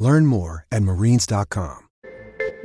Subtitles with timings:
[0.00, 1.86] Learn more at marines.com.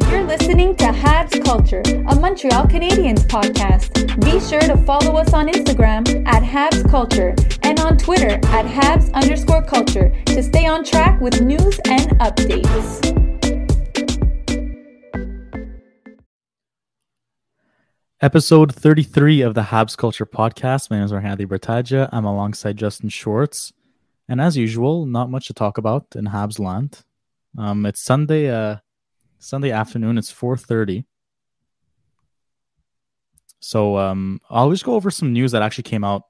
[0.10, 3.92] You're listening to Habs Culture, a Montreal Canadiens podcast.
[4.24, 9.12] Be sure to follow us on Instagram at Habs Culture and on Twitter at Habs
[9.14, 13.02] underscore culture to stay on track with news and updates.
[18.22, 20.90] Episode 33 of the Habs Culture podcast.
[20.90, 22.08] My name is Arhandi Bertaja.
[22.14, 23.74] I'm alongside Justin Schwartz.
[24.30, 27.04] And as usual, not much to talk about in Habs land.
[27.58, 28.78] Um, it's Sunday, uh,
[29.40, 30.18] Sunday afternoon.
[30.18, 31.06] It's 4:30.
[33.60, 36.24] So um, I'll just go over some news that actually came out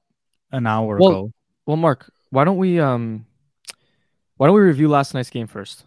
[0.52, 1.32] an hour Well- ago.
[1.66, 3.26] Well, Mark, why don't we um,
[4.38, 5.84] why don't we review last night's game first?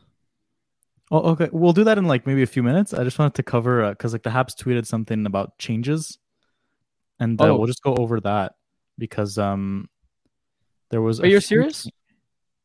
[1.10, 1.48] Oh, okay.
[1.52, 2.92] We'll do that in like maybe a few minutes.
[2.92, 6.18] I just wanted to cover because like the Habs tweeted something about changes,
[7.20, 7.56] and uh, Oh.
[7.58, 8.56] we'll just go over that
[8.98, 9.88] because um,
[10.90, 11.20] there was.
[11.20, 11.88] Are you serious?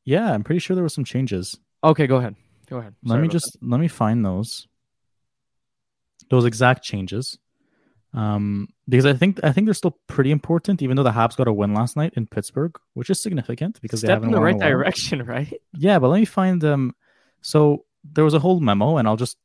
[0.05, 1.58] Yeah, I'm pretty sure there were some changes.
[1.83, 2.35] Okay, go ahead.
[2.73, 2.95] Go ahead.
[3.03, 4.67] let me just let me find those
[6.31, 7.38] those exact changes
[8.15, 11.47] um because i think i think they're still pretty important even though the habs got
[11.47, 13.81] a win last night in pittsburgh which is significant that.
[13.83, 15.53] because they step haven't in the right direction, right?
[15.73, 16.95] yeah but let me find um
[17.43, 19.37] so there was a whole memo and i'll just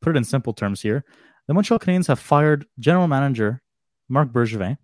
[0.00, 1.04] put it in simple terms here
[1.48, 3.62] the montreal canadiens have fired general manager
[4.08, 4.78] Marc bergevin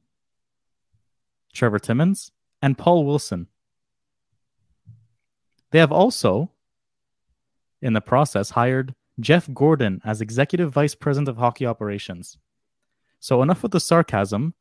[1.52, 3.46] trevor timmins and paul wilson
[5.70, 6.50] they have also
[7.82, 12.38] in the process hired Jeff Gorton as executive vice president of hockey operations.
[13.20, 14.54] So enough with the sarcasm.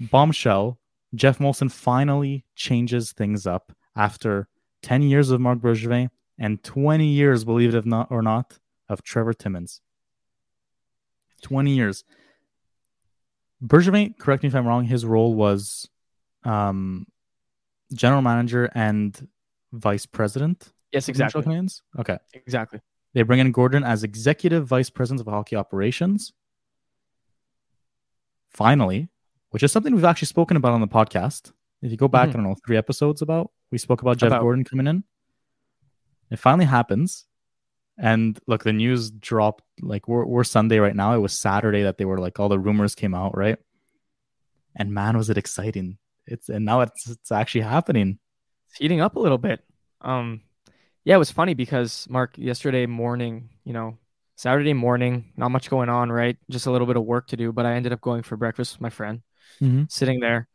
[0.00, 0.78] Bombshell.
[1.14, 4.46] Jeff Molson finally changes things up after
[4.82, 8.58] 10 years of Marc Bergevin and 20 years, believe it or not,
[8.88, 9.80] of Trevor Timmins.
[11.42, 12.04] 20 years.
[13.64, 15.88] Bergevin, correct me if I'm wrong, his role was
[16.44, 17.06] um,
[17.92, 19.28] general manager and
[19.72, 20.72] vice president.
[20.92, 21.42] Yes, exactly.
[21.42, 21.82] Canadiens?
[21.98, 22.18] Okay.
[22.34, 22.80] Exactly.
[23.14, 26.32] They bring in Gorton as executive vice president of hockey operations.
[28.50, 29.08] Finally,
[29.50, 31.52] which is something we've actually spoken about on the podcast.
[31.82, 32.30] If you go back, Mhm.
[32.30, 35.04] I don't know, three episodes about, we spoke about Jeff About- Gorton coming in.
[36.30, 37.26] It finally happens.
[37.96, 41.14] And look, the news dropped like we're, we're Sunday right now.
[41.14, 43.58] It was Saturday that they were like all the rumors came out, right?
[44.76, 45.98] And man, was it exciting!
[46.24, 48.20] It's and now it's it's actually happening.
[48.68, 49.64] It's heating up a little bit.
[50.00, 50.42] Um,
[51.04, 53.98] yeah, it was funny because Mark, yesterday morning, you know,
[54.36, 56.36] Saturday morning, not much going on, right?
[56.50, 58.74] Just a little bit of work to do, but I ended up going for breakfast
[58.74, 59.22] with my friend.
[59.60, 59.84] Mm-hmm.
[59.88, 60.46] sitting there.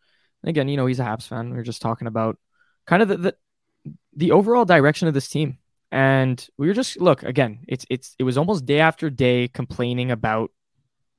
[0.43, 1.49] And again, you know, he's a Habs fan.
[1.49, 2.37] We were just talking about
[2.85, 3.35] kind of the, the
[4.15, 5.57] the overall direction of this team.
[5.91, 10.11] And we were just look, again, it's it's it was almost day after day complaining
[10.11, 10.51] about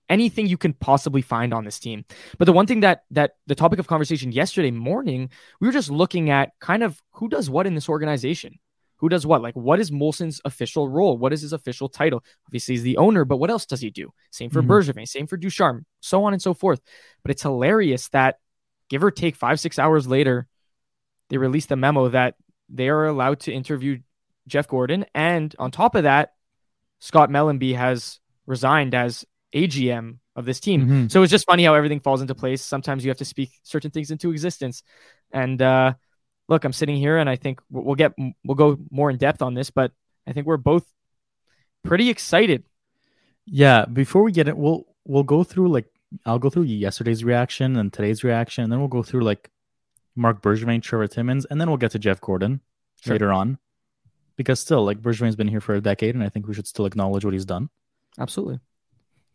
[0.08, 2.04] anything you can possibly find on this team.
[2.38, 5.30] But the one thing that that the topic of conversation yesterday morning,
[5.60, 8.58] we were just looking at kind of who does what in this organization.
[8.98, 9.42] Who does what?
[9.42, 11.18] Like, what is Molson's official role?
[11.18, 12.24] What is his official title?
[12.46, 14.12] Obviously, he's the owner, but what else does he do?
[14.30, 14.68] Same for Mhm.
[14.68, 16.80] Bergevin, same for Ducharme, so on and so forth.
[17.22, 18.38] But it's hilarious that
[18.88, 20.46] give or take five, six hours later,
[21.28, 22.36] they released a memo that
[22.68, 23.98] they are allowed to interview
[24.46, 25.06] Jeff Gorton.
[25.14, 26.34] And on top of that,
[27.00, 30.86] Scott Mellanby has resigned as AGM of this team.
[30.86, 31.10] Mhm.
[31.10, 32.62] So it's just funny how everything falls into place.
[32.62, 34.82] Sometimes you have to speak certain things into existence.
[35.30, 35.94] And uh,
[36.48, 38.12] look, I'm sitting here and I think we'll get,
[38.44, 39.92] we'll go more in depth on this, but
[40.26, 40.86] I think we're both
[41.82, 42.64] pretty excited.
[43.46, 45.86] Yeah, before we get it, we'll we'll go through like
[46.24, 49.50] I'll go through yesterday's reaction and today's reaction, and then we'll go through like
[50.16, 52.60] Marc Bergevin, Trevor Timmins, and then we'll get to Jeff Gorton
[53.02, 53.14] Sure.
[53.14, 53.58] later on.
[54.36, 56.86] Because still, like Bergevin's been here for a decade, and I think we should still
[56.86, 57.68] acknowledge what he's done.
[58.18, 58.60] Absolutely.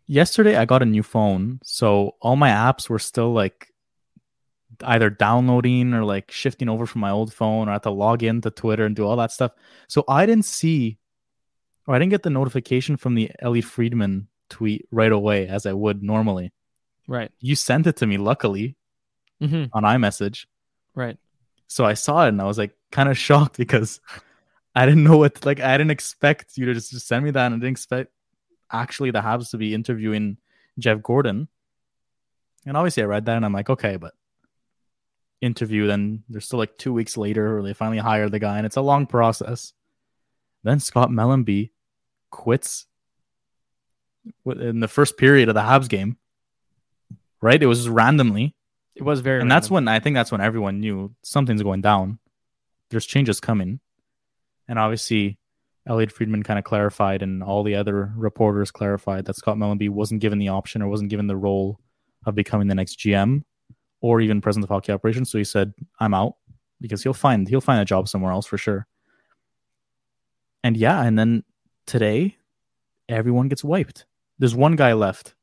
[0.07, 3.71] Yesterday, I got a new phone, so all my apps were still like
[4.83, 8.23] either downloading or like shifting over from my old phone, or I had to log
[8.23, 9.51] in to Twitter and do all that stuff.
[9.87, 10.97] So I didn't see,
[11.87, 15.73] or I didn't get the notification from the Elliotte Friedman tweet right away as I
[15.73, 16.51] would normally.
[17.07, 17.31] Right.
[17.39, 18.75] You sent it to me, luckily,
[19.39, 20.45] hmm on iMessage.
[20.95, 21.17] Right.
[21.67, 23.99] So I saw it and I was like kind of shocked because
[24.75, 27.45] I didn't know what like I didn't expect you to just, just send me that
[27.45, 28.11] and I didn't expect
[28.71, 30.37] actually the Habs to be interviewing
[30.77, 31.47] Jeff Gorton.
[32.65, 34.13] And obviously I read that and I'm like, okay, but
[35.41, 38.65] interview, then there's still like two weeks later where they finally hire the guy and
[38.65, 39.73] it's a long process.
[40.63, 41.71] Then Scott Mellanby
[42.29, 42.85] quits
[44.45, 46.17] in the first period of the Habs game.
[47.41, 47.61] Right?
[47.61, 48.55] It was just randomly.
[48.95, 52.19] It was very, and that's when I think that's when everyone knew something's going down.
[52.89, 53.79] There's changes coming.
[54.67, 55.37] And obviously,
[55.87, 60.19] Elliotte Friedman kind of clarified, and all the other reporters clarified that Scott Mellanby wasn't
[60.19, 61.79] given the option or wasn't given the role
[62.25, 63.43] of becoming the next GM
[64.01, 65.29] or even president of hockey operations.
[65.29, 66.35] So he said, "I'm out,"
[66.81, 68.87] because he'll find he'll find a job somewhere else for sure.
[70.63, 71.43] And yeah, and then
[71.85, 72.37] today,
[73.07, 74.05] everyone gets wiped.
[74.37, 75.35] There's one guy left.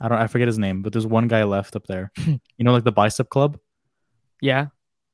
[0.00, 2.10] I don't I forget his name, but there's one guy left up there.
[2.26, 3.58] you know, like the bicep club.
[4.40, 4.66] yeah.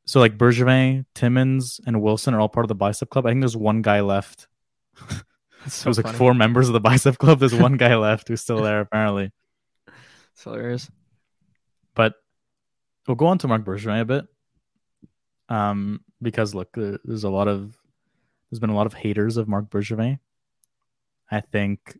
[0.09, 3.27] So like Bergevin, Timmins, and Wilson are all part of the bicep club.
[3.27, 4.47] I think there's one guy left.
[5.69, 7.41] So There was like four members of the bicep club.
[7.41, 9.33] There's one guy left who's still there apparently.
[10.33, 10.89] It's hilarious.
[11.95, 12.15] But
[13.07, 14.27] we'll go on to Marc Bergevin a bit.
[15.49, 17.77] Um, because look, there's a lot of
[18.51, 20.19] there's been a lot of haters of Marc Bergevin.
[21.31, 21.99] I think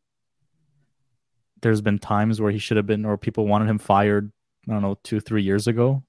[1.63, 4.31] there's been times where he should have been, or people wanted him fired.
[4.69, 6.03] I don't know, two, three years ago,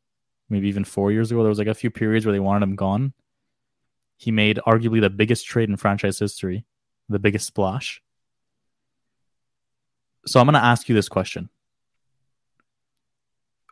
[0.50, 1.42] maybe even four years ago.
[1.42, 3.14] There was like a few periods where they wanted him gone.
[4.18, 6.66] He made arguably the biggest trade in franchise history,
[7.08, 8.02] the biggest splash.
[10.26, 11.50] So I'm going to ask you this question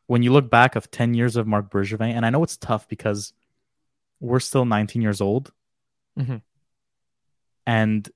[0.07, 2.87] when you look back of 10 years of Marc Bergevin, and I know it's tough
[2.87, 3.33] because
[4.19, 5.51] we're still 19 years old,
[6.17, 6.41] Mhm.
[7.65, 8.09] and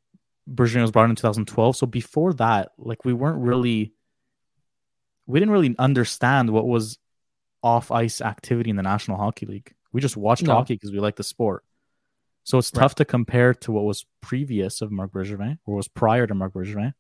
[0.50, 1.76] Bergevin was brought in 2012.
[1.76, 3.94] So before that, like we weren't really,
[5.26, 6.98] we didn't really understand what was
[7.62, 9.76] off ice activity in the National Hockey League.
[9.92, 10.54] We just watched No.
[10.54, 11.66] hockey because we like the sport.
[12.44, 12.82] So it's Right.
[12.82, 16.54] tough to compare to what was previous of Marc Bergevin or was prior to Marc
[16.54, 16.94] Bergevin.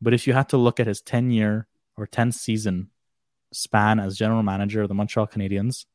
[0.00, 2.90] But if you had to look at his 10 year or 10 season
[3.52, 5.86] span as general manager of the Montreal Canadiens,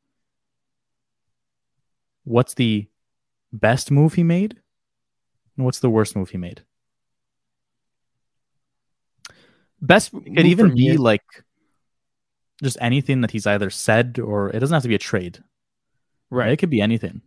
[2.23, 2.87] what's the
[3.51, 4.61] best move he made?
[5.55, 6.63] And what's the worst move he made?
[9.81, 11.23] Best could even me be like
[12.63, 15.43] just anything that he's either said or it doesn't have to be a trade.
[16.29, 16.51] right.
[16.51, 17.21] It could be anything.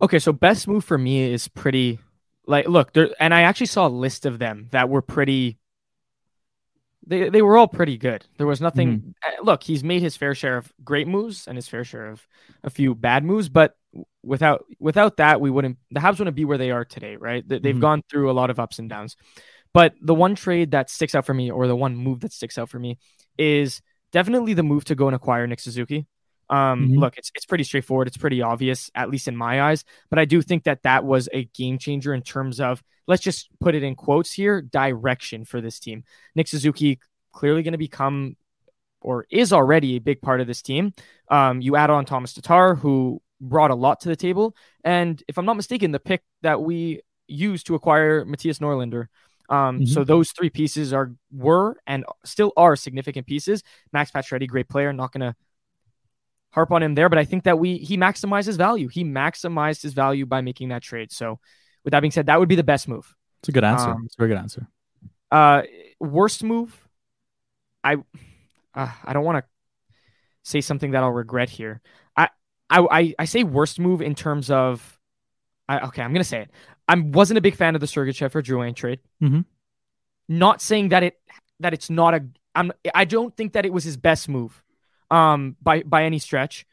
[0.00, 1.98] Okay, so best move for me is pretty
[2.46, 5.58] like look there, and I actually saw a list of them that were pretty.
[7.06, 8.24] They they were all pretty good.
[8.38, 9.14] There was nothing.
[9.26, 12.26] uh, Look, he's made his fair share of great moves and his fair share of
[12.62, 13.74] a few bad moves, but
[14.22, 15.78] without without that, we wouldn't.
[15.90, 17.46] The Habs wouldn't be where they are today, right?
[17.46, 17.80] They, they've Mhm.
[17.80, 19.16] gone through a lot of ups and downs,
[19.74, 22.56] but the one trade that sticks out for me, or the one move that sticks
[22.56, 22.98] out for me,
[23.36, 23.82] is
[24.12, 26.06] definitely the move to go and acquire Nick Suzuki.
[26.50, 26.98] Um, Mhm.
[26.98, 28.08] Look, it's it's pretty straightforward.
[28.08, 29.84] It's pretty obvious, at least in my eyes.
[30.10, 33.48] But I do think that that was a game changer in terms of let's just
[33.60, 36.04] put it in quotes here direction for this team.
[36.34, 36.98] Nick Suzuki
[37.32, 38.36] clearly going to become
[39.00, 40.92] or is already a big part of this team.
[41.28, 44.54] Um, you add on Tomas Tatar, who brought a lot to the table,
[44.84, 49.06] and if I'm not mistaken, the pick that we used to acquire Mattias Norlinder.
[49.48, 49.88] Um, Mhm.
[49.88, 53.64] So those three pieces are were and still are significant pieces.
[53.92, 55.34] Max Pacioretty, great player, not going to
[56.52, 58.88] harp on him there, but I think that we he maximized his value.
[58.88, 61.10] He maximized his value by making that trade.
[61.10, 61.40] So,
[61.84, 63.14] with that being said, that would be the best move.
[63.40, 63.90] It's a good answer.
[63.90, 64.68] Um, it's a very good answer.
[65.30, 65.62] Uh,
[65.98, 66.76] worst move,
[67.82, 67.96] I
[68.74, 69.50] uh, I don't want to
[70.42, 71.80] say something that I'll regret here.
[72.16, 72.28] I
[72.70, 74.98] I I, say worst move in terms of,
[75.68, 76.50] I, okay, I'm gonna say it.
[76.88, 79.00] I wasn't a big fan of the Sergachev for Drouin trade.
[79.22, 79.44] Mhm.
[80.28, 81.18] Not saying that it
[81.60, 82.24] that it's not a.
[82.54, 82.72] I'm.
[82.94, 84.62] I don't think that it was his best move,
[85.12, 86.66] um, by by any stretch.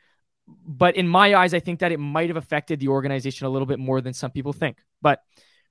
[0.47, 3.67] But in my eyes, I think that it might have affected the organization a little
[3.67, 4.77] bit more than some people think.
[5.01, 5.21] But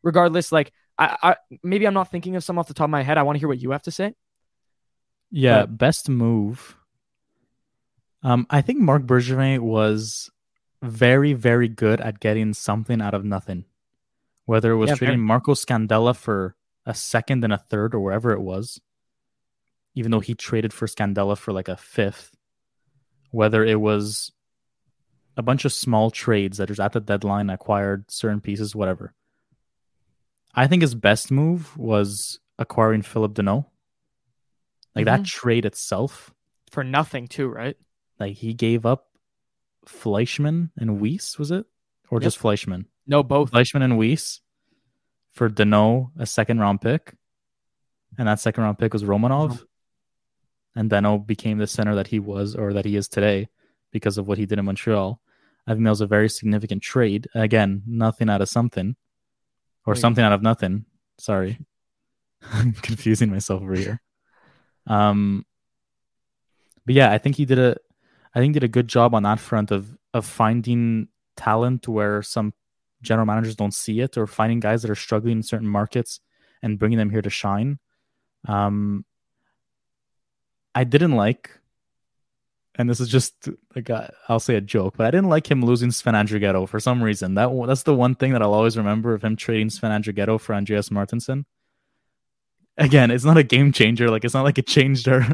[0.02, 3.02] regardless, like I, I maybe I'm not thinking of some off the top of my
[3.02, 3.18] head.
[3.18, 4.14] I want to hear what you have to say.
[5.30, 6.76] Yeah, best move.
[8.22, 10.30] Um, I think Marc Bergevin was
[10.82, 13.64] very, very good at getting something out of nothing.
[14.46, 15.20] Whether it was Yeah, trading.
[15.20, 16.56] Marco Scandella for
[16.86, 18.80] a second and a third or wherever it was,
[19.94, 22.37] even though he traded for Scandella for like a fifth,
[23.30, 24.32] whether it was
[25.36, 29.14] a bunch of small trades that was at the deadline, acquired certain pieces, whatever.
[30.54, 33.66] I think his best move was acquiring Phillip Danault.
[34.96, 35.24] Like that mm-hmm.
[35.24, 36.34] trade itself,
[36.70, 37.76] For nothing, too, right?
[38.18, 39.06] like he gave up
[39.86, 41.66] Fleischmann and Weise, was it?
[42.10, 42.22] Or Yep.
[42.22, 42.86] just Fleischmann?
[43.06, 43.50] No, both.
[43.50, 44.40] Fleischmann and Weise
[45.32, 47.14] for Danault, a second round pick.
[48.18, 49.62] And that second round pick was Romanov.
[50.76, 53.48] And Danault became the center that he was or that he is today
[53.90, 55.20] because of what he did in Montreal.
[55.66, 57.28] I think that was a very significant trade.
[57.34, 58.96] Again, nothing out of something.
[59.86, 60.00] Or Wait.
[60.00, 60.84] something out of nothing.
[61.18, 61.58] Sorry.
[62.52, 64.00] I'm confusing myself over here.
[64.86, 65.44] Um
[66.86, 67.76] but yeah, I think he did a
[68.34, 72.52] I think did a good job on that front of of finding talent where some
[73.02, 76.20] general managers don't see it or finding guys that are struggling in certain markets
[76.62, 77.78] and bringing them here to shine.
[78.46, 79.04] Um,
[80.78, 81.50] I didn't like,
[82.76, 85.60] and this is just like a, I'll say a joke, but I didn't like him
[85.64, 87.34] losing Sven Andrighetto for some reason.
[87.34, 90.54] That that's the one thing that I'll always remember of him trading Sven Andrighetto for
[90.54, 91.46] Andreas Martinsen.
[92.76, 94.08] Again, it's not a game changer.
[94.08, 95.26] Like it's not like it changed her.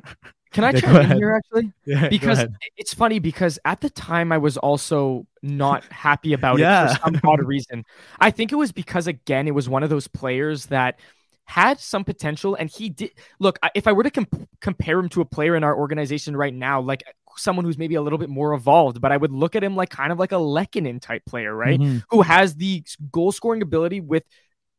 [0.52, 1.72] Can I Yeah, chime in here actually?
[1.84, 2.46] yeah, Because
[2.78, 7.20] it's funny because at the time I was also not happy about it for some
[7.22, 7.84] odd reason.
[8.18, 10.98] I think it was because again it was one of those players that
[11.46, 15.20] had some potential and he did look if I were to com- compare him to
[15.20, 17.02] a player in our organization right now like
[17.36, 19.90] someone who's maybe a little bit more evolved but I would look at him like
[19.90, 22.02] kind of like a Lehkonen type player right Mhm.
[22.10, 22.82] who has the
[23.12, 24.24] goal scoring ability with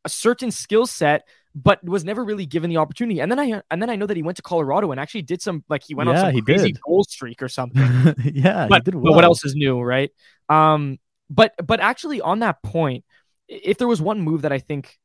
[0.04, 3.80] a certain skill set but was never really given the opportunity and then I and
[3.80, 6.08] then I know that he went to Colorado and actually did some like he went
[6.08, 6.80] on Yeah, some he crazy did.
[6.82, 7.82] goal streak or something
[8.24, 10.10] yeah, but, he did but what else is new, right?
[10.48, 10.98] Um,
[11.30, 13.04] but but actually on that point,
[13.48, 14.98] if there was one move that I think,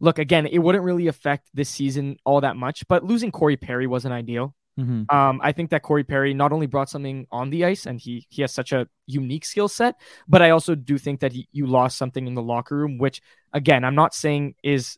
[0.00, 3.86] look again, it wouldn't really affect this season all that much, but losing Corey Perry
[3.86, 4.54] wasn't ideal.
[4.78, 5.12] Mhm.
[5.12, 8.26] Um, I think that Corey Perry not only brought something on the ice, and he
[8.28, 9.96] he has such a unique skill set,
[10.28, 13.20] but I also do think that he, you lost something in the locker room, which
[13.52, 14.96] again, I'm not saying is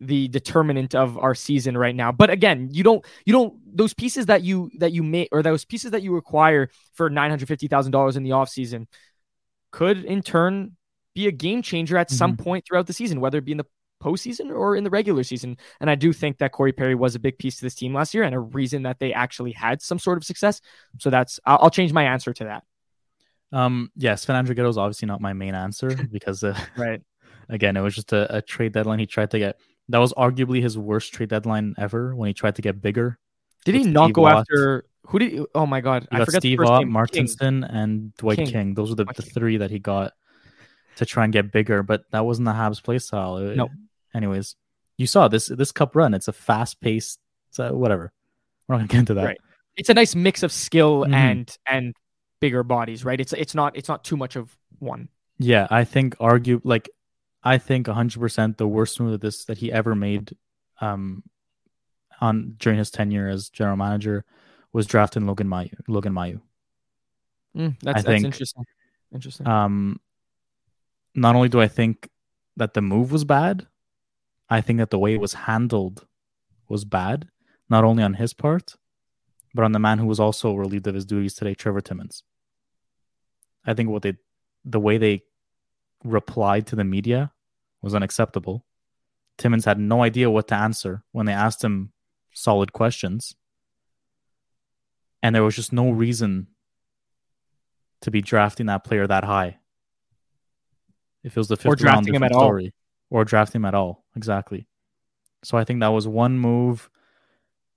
[0.00, 2.10] the determinant of our season right now.
[2.10, 5.64] But again, you don't you don't those pieces that you that you make or those
[5.64, 8.88] pieces that you acquire for nine hundred fifty thousand dollars in the offseason
[9.70, 10.76] could in turn
[11.14, 13.66] be a game changer at some point throughout the season, whether it be in the
[14.02, 15.56] postseason or in the regular season.
[15.80, 18.12] And I do think that Corey Perry was a big piece to this team last
[18.14, 20.60] year and a reason that they actually had some sort of success.
[20.98, 22.64] So that's I'll, I'll change my answer to that.
[23.52, 27.02] Um, yeah, Sven Andrighetto is obviously not my main answer because, uh, Right.
[27.48, 29.58] again, it was just a, a trade deadline he tried to get.
[29.88, 33.18] That was arguably his worst trade deadline ever when he tried to get bigger.
[33.64, 34.36] Did he not Steve go Ott.
[34.38, 36.86] after who did he, oh my god, He I got forgot Steve Ott, name.
[36.88, 36.92] King.
[36.92, 38.46] Martinsen, and Dwight King.
[38.46, 38.74] King.
[38.74, 40.12] Those were the, the three that he got
[40.96, 43.36] to try and get bigger, but that wasn't the Habs play style.
[43.38, 43.68] It- No.
[44.14, 44.56] Anyways,
[44.98, 46.14] you saw this this cup run.
[46.14, 47.18] It's a fast paced,
[47.58, 48.12] uh, whatever.
[48.68, 49.24] We're not gonna get into that.
[49.24, 49.40] Right.
[49.76, 51.14] It's a nice mix of skill Mhm.
[51.14, 51.94] and and
[52.40, 53.20] bigger bodies, right?
[53.20, 55.08] It's it's not it's not too much of one.
[55.38, 56.90] Yeah, I think argue like
[57.42, 60.36] I think 100% the worst move that this that he ever made
[60.80, 61.22] um
[62.20, 64.24] on during his tenure as general manager
[64.72, 65.72] was drafting Logan Mailloux.
[65.88, 66.40] Logan Mailloux.
[67.56, 68.64] Mm, that's, that's think- interesting.
[69.12, 69.46] Interesting.
[69.48, 70.00] Um
[71.14, 72.08] not only do I think
[72.56, 73.66] that the move was bad,
[74.48, 76.06] I think that the way it was handled
[76.68, 77.28] was bad,
[77.68, 78.76] not only on his part,
[79.54, 82.22] but on the man who was also relieved of his duties today, Trevor Timmins.
[83.64, 84.14] I think what they
[84.64, 85.22] the way they
[86.04, 87.32] replied to the media
[87.80, 88.64] was unacceptable.
[89.38, 91.92] Timmins had no idea what to answer when they asked him
[92.32, 93.34] solid questions.
[95.22, 96.48] And there was just no reason
[98.00, 99.58] to be drafting that player that high.
[101.22, 102.58] If it was the fifth Or round, him at all.
[103.12, 104.04] Or drafting him at all.
[104.16, 104.66] Exactly.
[105.44, 106.88] So I think that was one move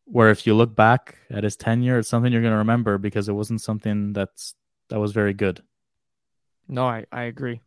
[0.06, 3.28] where if you look back at his tenure, it's something you're going to remember because
[3.28, 4.56] it wasn't something that's
[4.90, 5.62] that was very good.
[6.70, 7.60] No, I, I agree.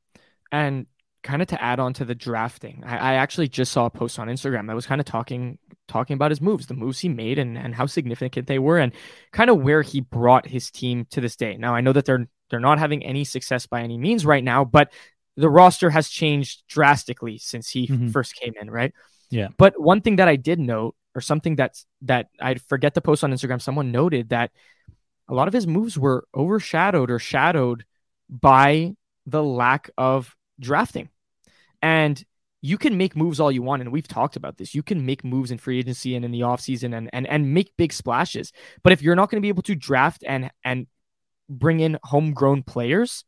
[0.51, 0.87] And
[1.23, 4.19] kind of to add on to the drafting, I, I actually just saw a post
[4.19, 5.59] on Instagram that was kind of talking
[5.89, 8.93] talking about his moves, the moves he made and, and how significant they were and
[9.33, 11.59] kind of where he brought his team to this day.
[11.59, 14.65] Now I know that they're they're not having any success by any means right now,
[14.65, 14.91] but
[15.39, 18.11] the roster has changed drastically since he Mhm.
[18.13, 18.93] first came in, right?
[19.31, 19.49] Yeah.
[19.57, 23.25] But one thing that I did note, or something that's that I forget to post
[23.25, 24.51] on Instagram, someone noted that
[25.29, 27.85] a lot of his moves were overshadowed or shadowed
[28.29, 28.95] by
[29.27, 31.09] the lack of drafting.
[31.83, 32.23] And
[32.63, 33.83] you can make moves all you want.
[33.83, 34.75] And we've talked about this.
[34.75, 37.77] You can make moves in free agency and in the offseason and, and and make
[37.77, 38.53] big splashes.
[38.83, 40.87] But if you're not going to be able to draft and and
[41.49, 43.25] bring in homegrown players,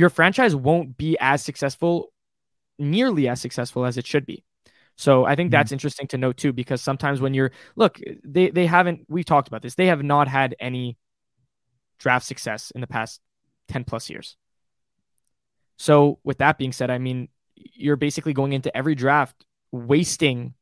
[0.00, 2.12] your franchise won't be as successful,
[2.78, 4.42] nearly as successful as it should be.
[4.96, 5.52] So I think Mhm.
[5.52, 9.48] that's interesting to note too, because sometimes when you're look, they they haven't we've talked
[9.48, 10.96] about this, they have not had any
[11.98, 13.20] draft success in the past
[13.68, 14.36] 10 plus years.
[15.76, 20.54] So with that being said, I mean, you're basically going into every draft wasting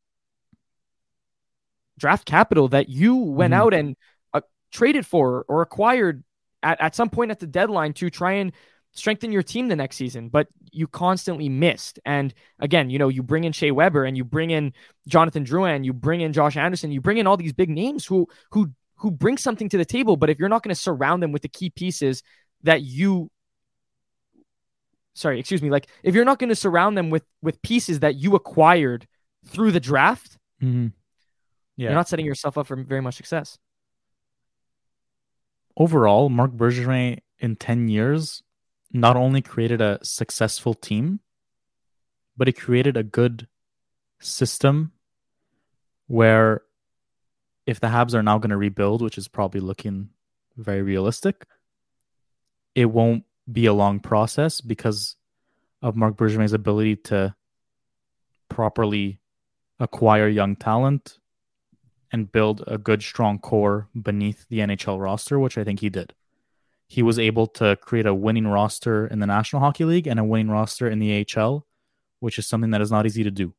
[1.99, 3.57] draft capital that you went Mhm.
[3.57, 3.97] out and
[4.35, 4.41] uh,
[4.73, 6.25] traded for or acquired
[6.63, 8.53] at, at some point at the deadline to try and
[8.93, 11.99] strengthen your team the next season, but you constantly missed.
[12.05, 14.73] And again, you know, you bring in Shea Weber and you bring in
[15.07, 18.27] Jonathan Drouin, you bring in Josh Anderson, you bring in all these big names who
[18.51, 20.17] who who bring something to the table.
[20.17, 22.23] But if you're not going to surround them with the key pieces
[22.65, 23.31] that you
[25.15, 28.17] sorry, excuse me, like if you're not going to surround them with with pieces that
[28.17, 29.07] you acquired
[29.47, 30.89] through the draft, Mm-hmm.
[31.77, 31.91] Yeah.
[31.91, 33.57] you're not setting yourself up for very much success.
[35.77, 38.43] Overall, Marc Bergevin in 10 years
[38.93, 41.21] not only created a successful team,
[42.37, 43.49] but he created a good
[44.21, 44.93] system
[46.07, 46.63] where
[47.67, 50.09] if the Habs are now going to rebuild, which is probably looking
[50.57, 51.47] very realistic,
[52.75, 55.17] it won't be a long process because
[55.83, 57.35] of Marc Bergevin's ability to
[58.49, 59.21] properly
[59.79, 61.19] acquire young talent
[62.11, 66.15] and build a good, strong core beneath the NHL roster, which I think he did.
[66.89, 70.25] He was able to create a winning roster in the National Hockey League and a
[70.25, 71.67] winning roster in the AHL,
[72.21, 73.55] which is something that is not easy to do.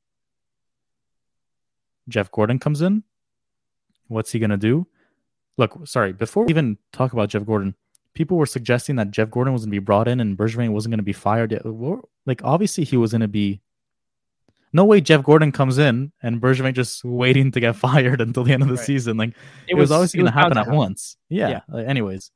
[2.08, 3.04] Jeff Gorton comes in.
[4.08, 4.88] What's he going to do?
[5.58, 7.76] Look, sorry, before we even talk about Jeff Gorton,
[8.14, 10.92] people were suggesting that Jeff Gorton was going to be brought in and Bergevin wasn't
[10.92, 11.58] going to be fired.
[12.26, 13.62] Like, obviously, he was going to be
[14.74, 18.54] no way Jeff Gorton comes in and Bergevin just waiting to get fired until the
[18.54, 18.86] end of the right.
[18.86, 19.18] season.
[19.18, 19.36] Like it,
[19.70, 20.76] it was, was, obviously going to happen at happen.
[20.76, 21.18] once.
[21.30, 21.62] Yeah.
[21.72, 21.82] yeah.
[21.82, 22.32] anyways,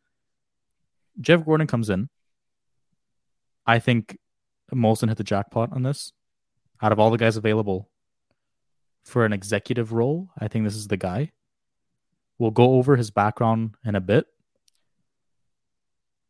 [1.21, 2.09] Jeff Gorton comes in.
[3.65, 4.17] I think
[4.73, 6.11] Molson hit the jackpot on this.
[6.81, 7.89] Out of all the guys available
[9.03, 11.31] for an executive role, I think this is the guy.
[12.37, 14.25] We'll go over his background in a bit.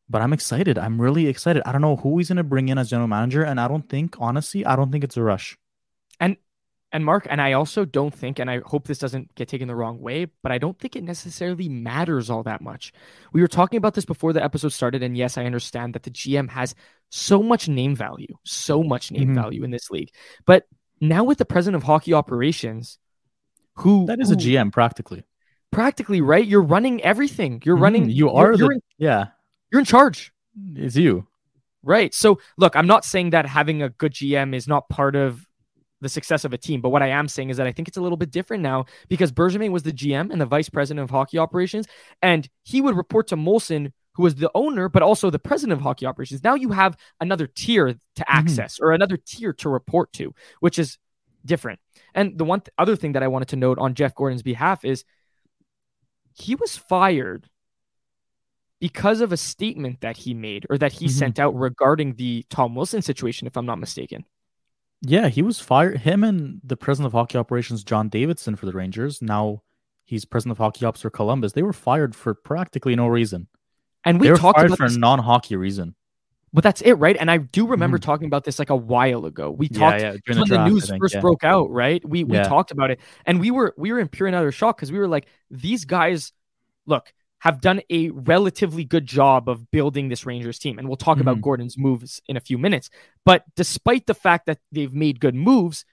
[0.10, 0.78] But I'm excited.
[0.78, 1.64] I'm really excited.
[1.66, 3.44] I don't know who he's going to bring in as general manager.
[3.44, 5.58] And I don't think, honestly, I don't think it's a rush.
[6.20, 6.38] And
[6.94, 9.76] and Mark, and I also don't think, and I hope this doesn't get taken the
[9.76, 12.94] wrong way, but I don't think it necessarily matters all that much.
[13.34, 16.12] We were talking about this before the episode started, and yes, I understand that the
[16.12, 16.76] GM has
[17.10, 19.34] so much name value, so much name mm-hmm.
[19.34, 20.12] value in this league.
[20.46, 20.68] But
[21.02, 23.00] now with the president of hockey operations,
[23.78, 25.24] who that is a GM practically,
[25.72, 27.60] practically right, you're running everything.
[27.66, 27.84] You're mm-hmm.
[27.84, 28.10] running.
[28.12, 29.26] You are you're, the you're in, yeah.
[29.72, 30.32] You're in charge.
[30.76, 31.26] It's you.
[31.82, 32.14] Right.
[32.14, 35.48] So look, I'm not saying that having a good GM is not part of
[36.04, 36.82] the success of a team.
[36.82, 38.86] But what I am saying is that I think it's a little bit different now
[39.10, 41.88] because Bergevin was the GM and the vice president of hockey operations,
[42.22, 45.84] and he would report to Molson, who was the owner, but also the president of
[45.84, 46.44] hockey operations.
[46.44, 48.24] Now you have another tier to mm-hmm.
[48.28, 48.86] access mm-hmm.
[48.86, 50.98] or another tier to report to, which is
[51.46, 51.80] different.
[52.14, 54.86] And the one th- other thing that I wanted to note on Jeff Gorton's behalf
[54.86, 55.04] is
[56.34, 57.50] he was fired
[58.80, 61.18] because of a statement that he made or that he mm-hmm.
[61.18, 64.26] sent out regarding the Tom Wilson situation, if I'm not mistaken.
[65.06, 65.98] Yeah, he was fired.
[65.98, 69.22] Him and the president of hockey operations, John Davidson, for the Rangers.
[69.22, 69.62] Now
[70.06, 71.52] he's president of hockey ops for Columbus.
[71.52, 73.48] They were fired for practically no reason.
[74.06, 74.96] And we talked about for this...
[74.96, 75.96] a non-hockey reason.
[76.54, 77.18] But that's it, right?
[77.20, 78.06] And I do remember mm-hmm.
[78.06, 79.50] talking about this like a while ago.
[79.52, 80.18] We talked yeah, yeah.
[80.28, 81.22] when the, draft, news think, first yeah.
[81.22, 82.08] broke out, right?
[82.08, 84.78] We we talked about it, and we were we were in pure and utter shock
[84.78, 86.32] because we were like, these guys,
[86.86, 87.12] look,
[87.44, 90.80] have done a relatively good job of building this Rangers team.
[90.80, 91.28] And we'll talk mm-hmm.
[91.28, 92.90] about Gorton's moves in a few minutes.
[93.26, 95.86] But despite the fact that they've made good moves,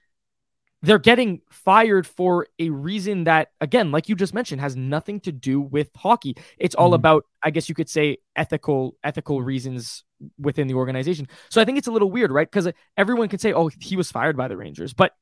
[0.82, 5.32] they're getting fired for a reason that, again, like you just mentioned, has nothing to
[5.32, 6.36] do with hockey.
[6.58, 6.94] It's all mm-hmm.
[6.94, 10.04] about, I guess you could say, ethical ethical reasons
[10.38, 11.28] within the organization.
[11.50, 12.50] So I think it's a little weird, right?
[12.50, 15.12] Because everyone can say, "Oh, he was fired by the Rangers," but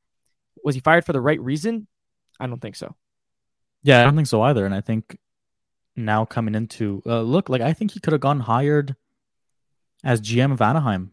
[0.65, 1.89] was he fired for the right reason?
[2.39, 2.95] I don't think so.
[3.83, 4.65] Yeah, I don't think so either.
[4.65, 5.19] And I think
[5.97, 8.95] now coming into uh, look like I think he could have gone hired
[10.05, 11.11] as GM of Anaheim,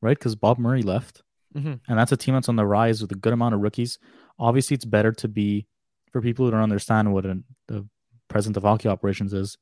[0.00, 0.18] right?
[0.18, 1.22] Because Bob Murray left,
[1.54, 1.74] mm-hmm.
[1.88, 3.98] and that's a team that's on the rise with a good amount of rookies.
[4.38, 5.66] Obviously, it's better to be
[6.12, 7.86] for people who don't understand what a, the
[8.28, 9.58] president of hockey operations is.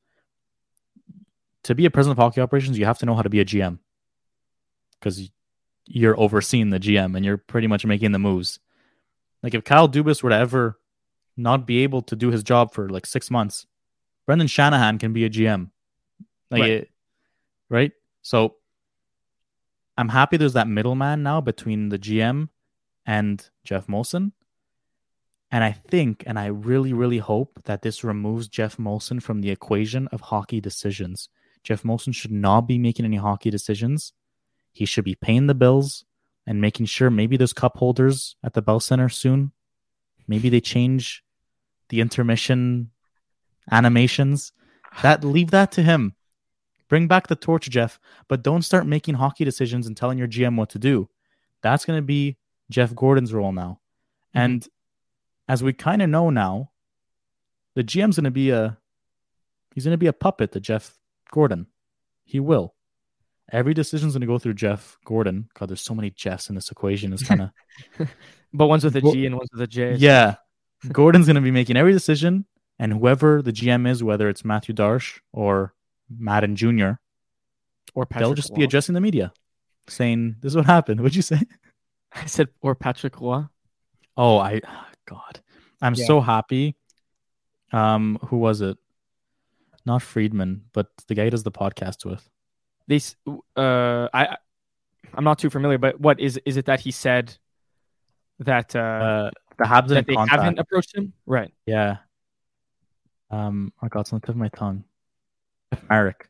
[1.63, 3.45] To be a president of hockey operations, you have to know how to be a
[3.45, 3.79] GM
[4.99, 5.29] because
[5.85, 8.59] you're overseeing the GM and you're pretty much making the moves.
[9.43, 10.79] Like if Kyle Dubas were to ever
[11.35, 13.65] not be able to do his job for like six months,
[14.25, 15.69] Brendan Shanahan can be a GM.
[16.51, 16.71] Like right.
[16.71, 16.89] It,
[17.69, 17.91] right?
[18.21, 18.55] So
[19.97, 22.49] I'm happy there's that middleman now between the GM
[23.05, 24.31] and Jeff Molson.
[25.49, 29.49] And I think, and I really, really hope that this removes Jeff Molson from the
[29.49, 31.29] equation of hockey decisions.
[31.63, 34.13] Jeff Molson should not be making any hockey decisions.
[34.73, 36.05] He should be paying the bills
[36.45, 39.51] and making sure maybe there's cup holders at the Bell Center soon.
[40.27, 41.23] Maybe they change
[41.89, 42.91] the intermission
[43.71, 44.51] animations.
[45.01, 46.16] That leave that to him.
[46.89, 50.55] Bring back the torch, Jeff, but don't start making hockey decisions and telling your GM
[50.55, 51.09] what to do.
[51.61, 52.37] That's going to be
[52.69, 53.79] Jeff Gorton's role now.
[54.35, 54.39] Mm-hmm.
[54.39, 54.67] And
[55.47, 56.71] as we kind of know now,
[57.75, 58.77] the GM's going to be a
[59.73, 60.97] he's going to be a puppet to Jeff
[61.31, 61.67] Gorton.
[62.23, 62.73] He will.
[63.51, 65.49] Every decision's going to go through Jeff Gorton.
[65.57, 67.13] God, there's so many Jeffs in this equation.
[67.13, 67.41] It's kind
[67.99, 68.09] of,
[68.53, 69.95] but one's with a G and one's with a J.
[69.95, 70.35] Yeah,
[70.91, 72.45] Gorton's going to be making every decision
[72.79, 75.73] and whoever the GM is, whether it's Mathieu Darche or
[76.09, 76.91] Madden Jr.,
[77.93, 78.57] or Patrick they'll just Roy.
[78.57, 79.33] be addressing the media,
[79.87, 81.41] saying, "This is what happened." What'd you say?
[82.13, 83.43] I said, or Patrick Roy.
[84.15, 84.61] Oh, I
[85.05, 85.39] God,
[85.81, 86.05] I'm yeah.
[86.05, 86.75] so happy.
[87.71, 88.77] Um, who was it?
[89.85, 92.27] Not Friedman, but the guy he does the podcast with.
[92.87, 93.15] This,
[93.55, 94.37] uh, I,
[95.13, 97.37] I'm not too familiar, but what is is it that he said
[98.39, 100.41] that uh, uh The Habs that they contact.
[100.41, 101.13] haven't approached him.
[101.25, 101.53] Right.
[101.65, 101.97] Yeah.
[103.29, 104.83] Um, I got some tip my tongue.
[105.89, 106.29] Marek.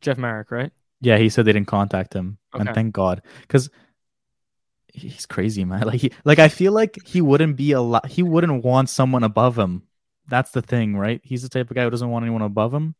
[0.00, 0.72] Jeff Marek, right?
[1.00, 3.70] Yeah, he said they didn't contact him, and thank God, because
[4.96, 5.82] he's crazy, man.
[5.86, 8.06] Like, he, like I feel like he wouldn't be a lot.
[8.06, 9.82] He wouldn't want someone above him.
[10.28, 11.20] That's the thing, right?
[11.22, 12.94] He's the type of guy who doesn't want anyone above him.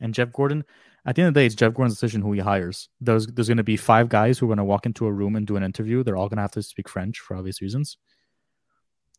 [0.00, 0.64] And Jeff Gorton,
[1.06, 2.88] at the end of the day, it's Jeff Gorton's decision who he hires.
[3.00, 5.36] There's there's going to be five guys who are going to walk into a room
[5.36, 6.02] and do an interview.
[6.02, 7.98] They're all going to have to speak French for obvious reasons,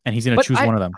[0.06, 0.94] and he's going to choose I- one of them.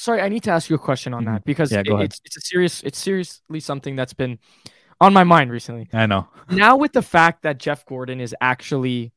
[0.00, 1.26] Sorry, I need to ask you a question on Mhm.
[1.32, 4.38] that because Yeah, it- it's it's a serious it's seriously something that's been
[4.98, 5.90] on my mind recently.
[5.92, 6.26] I know.
[6.64, 9.12] now with the fact that Jeff Gorton is actually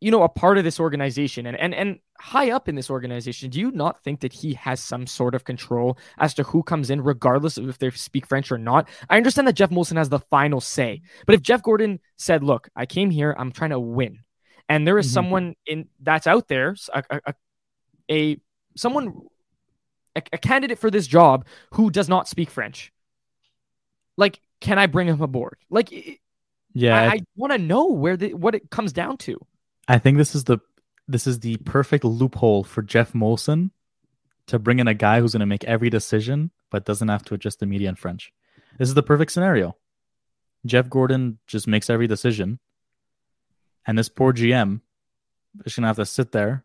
[0.00, 3.50] you know a part of this organization and, and and high up in this organization
[3.50, 6.90] do you not think that he has some sort of control as to who comes
[6.90, 10.08] in regardless of if they speak french or not i understand that jeff molson has
[10.10, 13.80] the final say but if jeff gorton said look i came here i'm trying to
[13.80, 14.18] win
[14.68, 15.14] and there is Mhm.
[15.14, 17.34] someone in that's out there a, a,
[18.10, 18.40] a
[18.76, 19.22] someone
[20.16, 22.92] a, a candidate for this job who does not speak french
[24.16, 25.92] like can i bring him aboard like
[26.74, 29.38] Yeah, I, I want to know where the what it comes down to.
[29.86, 30.58] I think this is the
[31.06, 33.70] this is the perfect loophole for Jeff Molson
[34.48, 37.34] to bring in a guy who's going to make every decision but doesn't have to
[37.34, 38.32] adjust the media in French.
[38.78, 39.76] This is the perfect scenario.
[40.66, 42.58] Jeff Gorton just makes every decision,
[43.86, 44.80] and this poor GM
[45.64, 46.64] is going to have to sit there.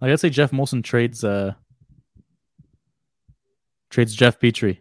[0.00, 1.54] Like let's say Jeff Molson trades uh
[3.90, 4.78] trades Jeff Petry.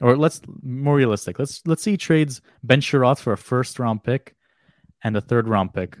[0.00, 1.38] Or let's more realistic.
[1.38, 4.34] Let's let's see trades Ben Chiarot for a first round pick
[5.02, 5.96] and a third round pick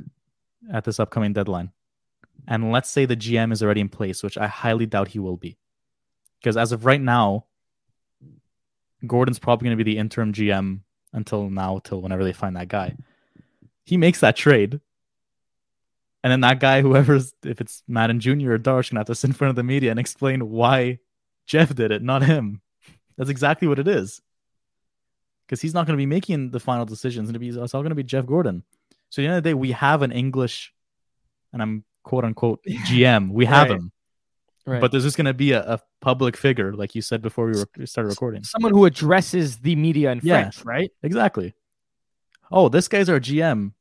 [0.72, 1.70] at this upcoming deadline.
[2.48, 5.36] And let's say the GM is already in place, which I highly doubt he will
[5.36, 5.56] be.
[6.40, 7.46] Because as of right now,
[9.06, 10.80] Gorton's probably going to be the interim GM
[11.12, 12.96] until now, till whenever they find that guy.
[13.84, 14.80] He makes that trade.
[16.24, 18.52] And then that guy, whoever's, if it's Madden Jr.
[18.52, 20.98] or Darche, to have to sit in front of the media and explain why
[21.46, 22.60] Jeff did it, not him.
[23.16, 24.20] That's exactly what it is.
[25.46, 27.28] Because he's not going to be making the final decisions.
[27.28, 28.62] and It's all going to be Jeff Gorton.
[29.10, 30.72] So at the end of the day, we have an English,
[31.52, 33.30] and I'm quote unquote GM.
[33.32, 33.78] We have Right.
[33.78, 33.92] him,
[34.64, 34.80] Right.
[34.80, 37.58] but there's just going to be a, a public figure, like you said before we
[37.58, 38.44] rec- started recording.
[38.44, 40.42] someone who addresses the media in Yeah.
[40.42, 40.90] French, right?
[41.02, 41.52] Exactly.
[42.50, 43.72] Oh, this guy's our GM.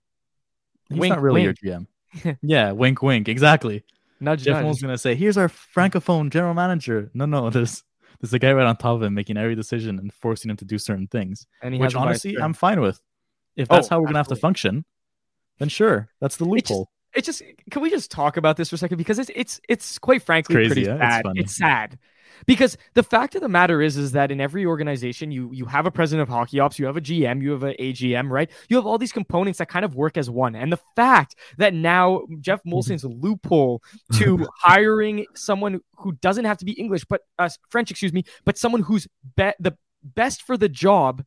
[0.90, 1.62] He's Wink, not really wink.
[1.62, 1.88] your GM.
[2.42, 3.28] yeah, wink, wink.
[3.30, 3.84] Exactly.
[4.20, 4.66] Nudge, Jeff nudge.
[4.66, 7.84] Mo's gonna say, "Here's our francophone general manager." No, no, there's
[8.20, 10.66] there's a guy right on top of him making every decision and forcing him to
[10.66, 11.48] do certain things.
[11.64, 12.38] which has a vice honestly.
[12.38, 13.02] I'm fine with.
[13.56, 14.86] If that's Oh, how we're gonna have to function,
[15.60, 16.90] then sure, that's the It's just- loophole.
[17.14, 20.00] It's just can we just talk about this for a second because it's it's it's
[20.00, 20.94] quite frankly crazy, pretty yeah?
[20.96, 21.24] It's sad.
[21.24, 21.40] funny.
[21.42, 22.00] It's sad.
[22.46, 25.86] Because the fact of the matter is, is that in every organization, you you have
[25.86, 28.50] a president of hockey ops, you have a GM, you have a AGM, right?
[28.70, 30.56] You have all these components that kind of work as one.
[30.56, 33.82] And the fact that now Jeff Molson's loophole
[34.14, 38.58] to hiring someone who doesn't have to be English, but uh, French, excuse me, but
[38.58, 41.24] someone who's be- the best for the job,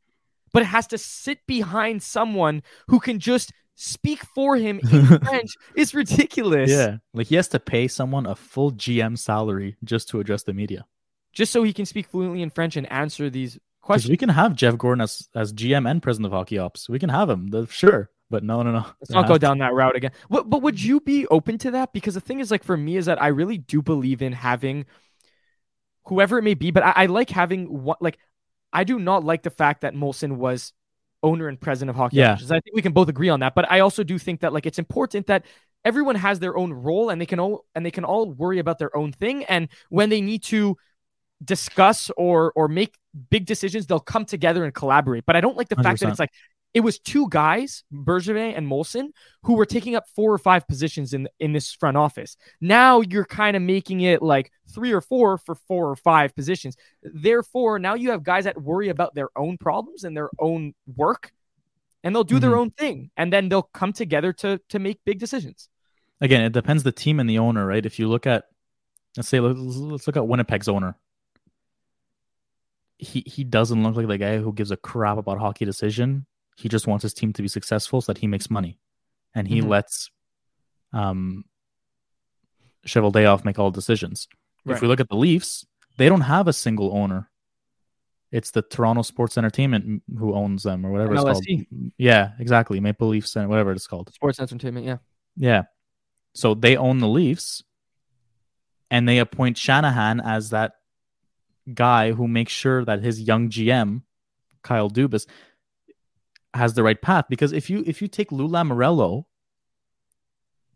[0.53, 5.95] but has to sit behind someone who can just speak for him in French is
[5.95, 6.71] ridiculous.
[6.71, 10.53] Yeah, like he has to pay someone a full GM salary just to address the
[10.53, 10.87] media.
[11.35, 14.11] Just so he can speak fluently in French and answer these questions.
[14.11, 16.89] we can have Jeff Gorton as as GM and president of hockey ops.
[16.89, 18.11] We can have him, the, sure.
[18.31, 18.87] But no, no, no.
[19.01, 20.13] Let's not go down that route again.
[20.31, 21.93] But, but would you be open to that?
[21.93, 24.87] Because the thing is, like, for me, is that I really do believe in having
[26.07, 28.19] whoever it may be, but I, I like having what, like,
[28.73, 30.73] I do not like the fact that Molson was
[31.23, 32.17] owner and president of hockey.
[32.17, 32.33] Yeah.
[32.35, 33.55] I think we can both agree on that.
[33.55, 35.45] But I also do think that, like, it's important that
[35.85, 38.79] everyone has their own role and they can all and they can all worry about
[38.79, 39.45] their own thing.
[39.45, 40.77] And when they need to
[41.43, 42.95] discuss or or make
[43.31, 45.25] big decisions, they'll come together and collaborate.
[45.27, 46.33] But I don't like the fact that it's like
[46.75, 49.11] it was two guys, Bergevin and Molson,
[49.45, 52.37] who were taking up four or five positions in in this front office.
[52.61, 56.77] Now you're kind of making it like three or four for four or five positions.
[57.03, 61.33] Therefore, now you have guys that worry about their own problems and their own work,
[62.03, 62.59] and they'll do their Mhm.
[62.59, 65.69] own thing, and then they'll come together to to make big decisions.
[66.21, 67.85] Again, it depends the team and the owner, right?
[67.85, 68.45] If you look at,
[69.17, 70.97] let's say, let's look at Winnipeg's owner.
[72.99, 76.27] He he doesn't look like the guy who gives a crap about hockey decision.
[76.57, 78.79] He just wants his team to be successful so that he makes money,
[79.35, 79.69] and he Mhm.
[79.69, 80.11] lets
[80.93, 81.45] um
[82.87, 84.29] Cheveldayoff make all decisions.
[84.67, 87.31] If we look at the Leafs, they don't have a single owner.
[88.31, 91.47] It's the Toronto Sports Entertainment who owns them, or whatever it's called.
[91.99, 92.81] Yeah, exactly.
[92.81, 94.13] Maple Leafs and whatever it's called.
[94.13, 94.99] Sports entertainment, yeah.
[95.37, 95.63] Yeah.
[96.35, 97.63] So they own the Leafs
[98.91, 100.73] and they appoint Shanahan as that
[101.73, 104.03] guy who makes sure that his young GM,
[104.63, 105.27] Kyle Dubas,
[106.53, 107.27] has the right path.
[107.29, 109.25] Because if you if you take Lou Lamoriello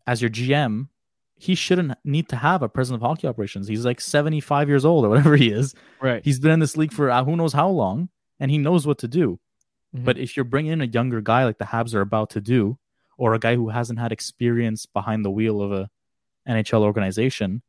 [0.07, 0.89] as your GM,
[1.37, 3.69] he shouldn't need to have a president of hockey operations.
[3.69, 5.75] He's like 75 years old or whatever he is.
[6.01, 6.25] Right.
[6.25, 8.09] He's been in this league for uh, who knows how long,
[8.41, 9.39] and he knows what to do.
[9.97, 10.05] Mhm.
[10.05, 12.79] But if you're bringing in a younger guy like the Habs are about to do,
[13.17, 15.91] or a guy who hasn't had experience behind the wheel of a
[16.49, 17.63] NHL organization,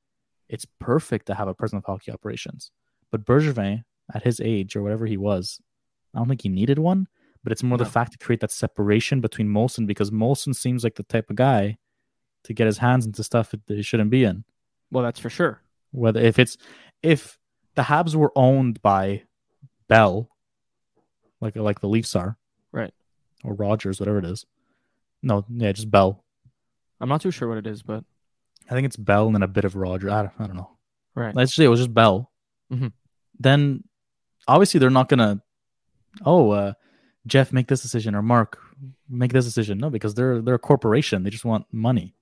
[0.48, 2.72] it's perfect to have a president of hockey operations.
[3.12, 5.60] But Bergevin, at his age or whatever he was,
[6.14, 7.08] I don't think he needed one.
[7.44, 10.96] But it's more the fact to create that separation between Molson because Molson seems like
[10.96, 11.78] the type of guy
[12.44, 14.44] to get his hands into stuff that he shouldn't be in.
[14.92, 15.62] well, that's for sure.
[15.92, 16.58] Whether if it's
[17.02, 17.40] if
[17.76, 19.24] the Habs were owned by
[19.88, 20.30] Bell,
[21.42, 22.38] like like the Leafs are,
[22.72, 22.94] Right.
[23.44, 24.46] or Rogers, whatever it is.
[25.24, 26.24] No, yeah, just Bell.
[27.00, 28.04] I'm not too sure what it is, but
[28.70, 30.12] I think it's Bell and then a bit of Rogers.
[30.12, 30.72] I don't, I don't know.
[31.16, 31.34] right.
[31.36, 32.32] Let's say it was just Bell.
[32.72, 32.92] Mhm.
[33.40, 33.84] Then
[34.48, 35.42] obviously they're not gonna.
[36.26, 36.74] Oh, uh,
[37.28, 38.58] Jeff, make this decision, or Mark,
[39.10, 39.78] make this decision.
[39.78, 41.24] No, because they're they're a corporation.
[41.24, 42.16] They just want money.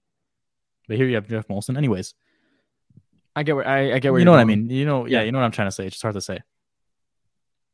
[0.87, 1.77] But here you have Jeff Molson.
[1.77, 2.13] Anyways,
[3.35, 4.69] I get where I, I get where you know what I mean.
[4.69, 5.25] You know, yeah, Yeah.
[5.25, 5.85] you know what I'm trying to say.
[5.85, 6.39] It's just hard to say.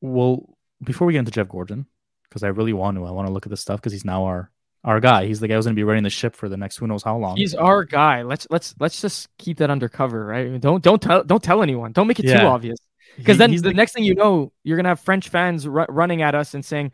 [0.02, 1.86] Well, before we get into Jeff Gorton,
[2.28, 4.26] because I really want to, I want to look at this stuff because he's now
[4.26, 4.52] our
[4.84, 5.26] our guy.
[5.26, 7.04] He's the guy who's going to be running the ship for the next who knows
[7.04, 7.38] how long.
[7.38, 8.24] He's our guy.
[8.24, 10.60] Let's let's let's just keep that undercover, right?
[10.60, 11.94] Don't don't tell don't tell anyone.
[11.94, 12.78] Don't make it too obvious.
[13.18, 15.86] Because He- then he's the, next thing you know, you're gonna have French fans ru-
[15.90, 16.92] running at us and saying,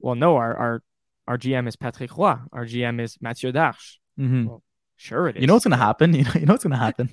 [0.00, 0.82] "Well, no, our our
[1.26, 2.36] our GM is Patrick Roy.
[2.52, 4.60] Our GM is Mathieu Darche." Mhm.
[4.96, 5.40] Sure, it is.
[5.42, 6.12] You know what's going to happen?
[6.18, 7.10] You know, you know what's going to happen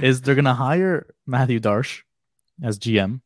[0.00, 2.02] is they're going to hire Mathieu Darche
[2.62, 3.20] as GM,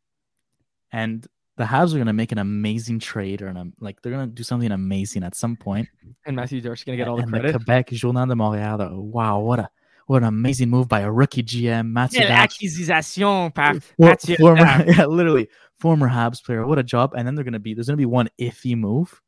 [0.90, 4.28] and the Habs are going to make an amazing trade, or an, like they're going
[4.28, 5.88] to do something amazing at some point.
[6.26, 7.52] and Mathieu Darche gonna get all the and credit.
[7.54, 8.90] Quebec Journal de Montréal.
[8.96, 9.68] Wow, what a
[10.06, 12.30] what an amazing move by a rookie GM, Mathieu Darche.
[12.30, 16.66] acquisition par Mathieu former, yeah, literally former Habs player.
[16.66, 17.14] What a job!
[17.16, 19.20] And then they're gonna be there's gonna be one iffy move.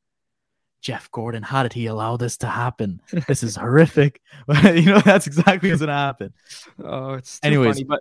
[0.80, 3.00] Jeff Gorton, how did he allow this to happen?
[3.26, 4.20] This is horrific.
[4.64, 6.34] you know that's exactly what's gonna happen.
[6.82, 7.76] Oh, it's Anyways.
[7.76, 8.00] funny, but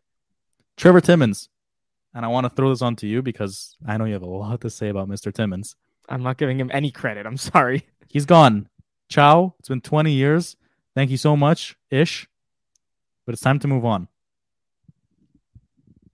[0.76, 1.50] Trevor Timmins,
[2.14, 4.28] and I want to throw this on to you because I know you have a
[4.28, 5.34] lot to say about Mr.
[5.34, 5.76] Timmins.
[6.10, 7.26] I'm not giving him any credit.
[7.26, 7.88] I'm sorry.
[8.10, 8.68] He's gone.
[9.10, 9.56] Ciao.
[9.60, 10.58] It's been 20 years.
[10.96, 12.28] Thank you so much, ish.
[13.26, 14.08] But it's time to move on.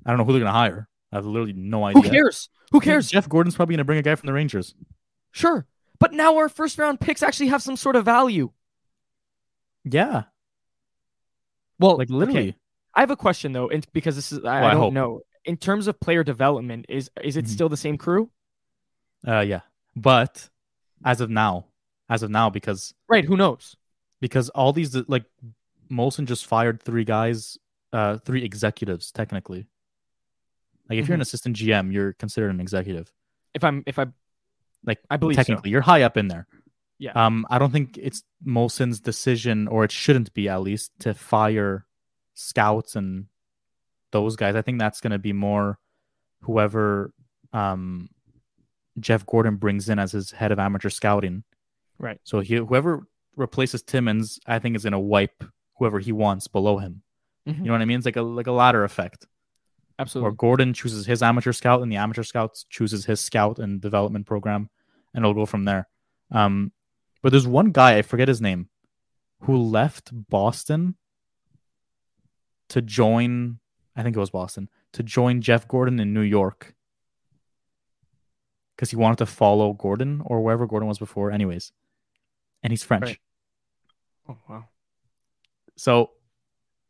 [0.06, 0.88] I don't know who they're gonna hire.
[1.12, 2.02] I have literally no idea.
[2.04, 2.50] Who cares?
[2.72, 3.10] Who cares?
[3.10, 4.76] Jeff Gorton's probably gonna bring a guy from the Rangers.
[5.32, 5.66] Sure.
[6.00, 8.52] But now our first round picks actually have some sort of value.
[9.84, 10.24] Yeah,
[11.80, 12.14] Well, like okay.
[12.14, 12.56] literally.
[12.94, 14.94] I have a question though, and because this is I, Oh, I don't hope.
[14.94, 15.22] know.
[15.46, 17.50] In terms of player development, is is it Mhm.
[17.50, 18.30] still the same crew?
[19.28, 19.62] Uh, yeah.
[19.96, 20.50] But
[21.04, 21.68] as of now,
[22.10, 23.26] as of now, because Right.
[23.26, 23.76] Who knows?
[24.22, 25.24] because all these like
[25.92, 27.58] Molson just fired three guys,
[27.94, 29.68] uh, three executives technically.
[30.90, 33.12] Like if you're an assistant GM, you're considered an executive.
[33.54, 34.08] If I'm if I
[34.86, 35.44] Like I believe so.
[35.44, 36.48] technically, you're high up in there.
[36.98, 37.12] Yeah.
[37.14, 41.86] Um, I don't think it's Molson's decision, or it shouldn't be at least, to fire
[42.34, 43.28] scouts and
[44.12, 44.56] those guys.
[44.56, 45.78] I think that's going to be more
[46.42, 47.14] whoever
[47.54, 48.10] um
[49.00, 51.44] Jeff Gorton brings in as his head of amateur scouting.
[51.98, 52.20] Right.
[52.24, 55.44] So he whoever replaces Timmins, I think is going to wipe
[55.80, 57.02] whoever he wants below him.
[57.48, 57.58] Mhm.
[57.60, 57.98] You know what I mean?
[57.98, 59.26] It's like a like a ladder effect.
[59.98, 60.30] Absolutely.
[60.30, 64.26] Or Gorton chooses his amateur scout, and the amateur scouts chooses his scout and development
[64.28, 64.70] program,
[65.14, 65.88] and it'll go from there.
[66.32, 66.72] Um,
[67.22, 68.70] but there's one guy I forget his name,
[69.42, 70.96] who left Boston
[72.70, 73.60] to join.
[73.96, 76.76] I think it was Boston to join Jeff Gorton in New York
[78.76, 81.32] because he wanted to follow Gorton or wherever Gordon was before.
[81.32, 81.74] Anyways,
[82.64, 83.04] and he's French.
[83.04, 83.20] Right.
[84.30, 84.66] Oh wow.
[85.80, 86.12] So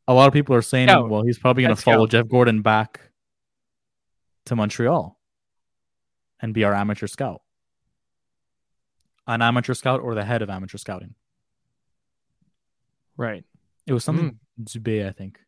[0.08, 2.12] a lot of people are saying, well, he's probably going to follow scout.
[2.24, 3.00] Jeff Gorton back
[4.46, 5.16] to Montreal
[6.40, 7.42] and be our amateur scout.
[9.28, 11.14] An amateur scout or the head of amateur scouting.
[13.16, 13.44] Right.
[13.86, 15.40] It was something Dubé, I think.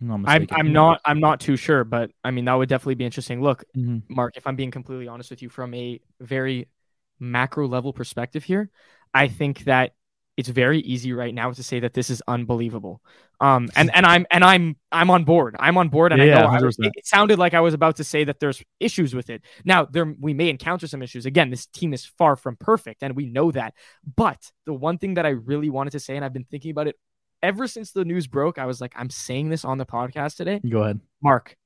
[0.00, 0.46] No, I'm, I'm.
[0.50, 3.40] I'm not I'm not too sure, but I mean that would definitely be interesting.
[3.40, 4.02] Look, Mhm.
[4.08, 6.68] Mark, if I'm being completely honest with you from a very
[7.20, 8.70] macro level perspective here,
[9.12, 9.94] I think that
[10.38, 13.02] it's very easy right now to say that this is unbelievable.
[13.40, 15.56] Um and and I'm and I'm I'm on board.
[15.58, 16.86] I'm on board and Yeah, I know I, 100%.
[16.86, 19.42] it, it sounded like I was about to say that there's issues with it.
[19.64, 21.26] Now, there we may encounter some issues.
[21.26, 23.74] Again, this team is far from perfect and we know that.
[24.16, 26.86] But the one thing that I really wanted to say and I've been thinking about
[26.86, 26.96] it
[27.42, 30.60] ever since the news broke, I was like I'm saying this on the podcast today.
[30.68, 31.00] Go ahead.
[31.22, 31.56] Mark,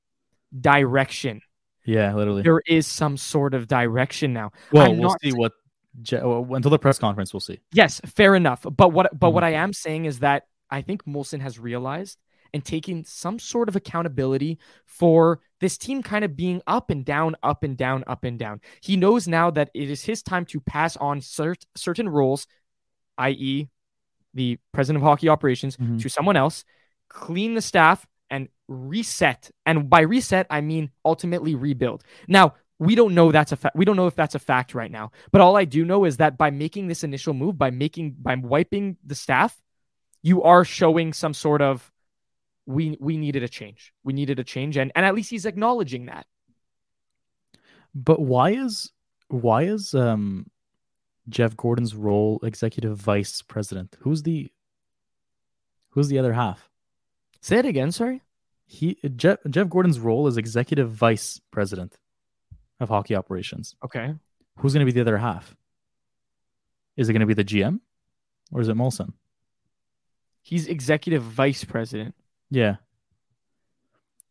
[0.59, 1.41] direction
[1.85, 2.41] Yeah, literally.
[2.43, 4.51] there is some sort of direction now.
[4.71, 5.51] well, I'm we'll not see what.
[5.95, 7.59] Until the press conference, we'll see.
[7.71, 8.63] Yes, fair enough.
[8.63, 9.33] But what but Mhm.
[9.33, 12.17] what I am saying is that I think Molson has realized
[12.53, 17.35] and taken some sort of accountability for this team kind of being up and down,
[17.41, 18.61] up and down, up and down.
[18.81, 22.45] He knows now that it is his time to pass on cert- certain roles,
[23.17, 23.69] i.e.,
[24.35, 26.01] the president of hockey operations, Mhm.
[26.01, 26.63] to someone else,
[27.07, 29.51] clean the staff, and reset.
[29.65, 32.03] And by reset, I mean ultimately rebuild.
[32.27, 34.91] Now, we don't know that's a fa- we don't know if that's a fact right
[34.91, 35.11] now.
[35.31, 38.35] But all I do know is that by making this initial move, by making by
[38.35, 39.59] wiping the staff,
[40.21, 41.91] you are showing some sort of
[42.65, 43.93] we we needed a change.
[44.03, 46.25] We needed a change, and and at least he's acknowledging that.
[47.95, 48.91] But why is
[49.29, 50.49] why is um
[51.29, 53.95] Jeff Gorton's role executive vice president?
[54.01, 54.51] Who's the
[55.91, 56.69] who's the other half?
[57.39, 57.91] Say it again.
[57.91, 58.21] Sorry.
[58.65, 61.97] He Jeff Jeff Gorton's role is executive vice president
[62.79, 63.75] of hockey operations.
[63.83, 64.13] Okay.
[64.59, 65.55] Who's going to be the other half?
[66.97, 67.79] Is it going to be the GM
[68.51, 69.13] or is it Molson?
[70.41, 72.13] He's executive vice president.
[72.51, 72.75] Yeah.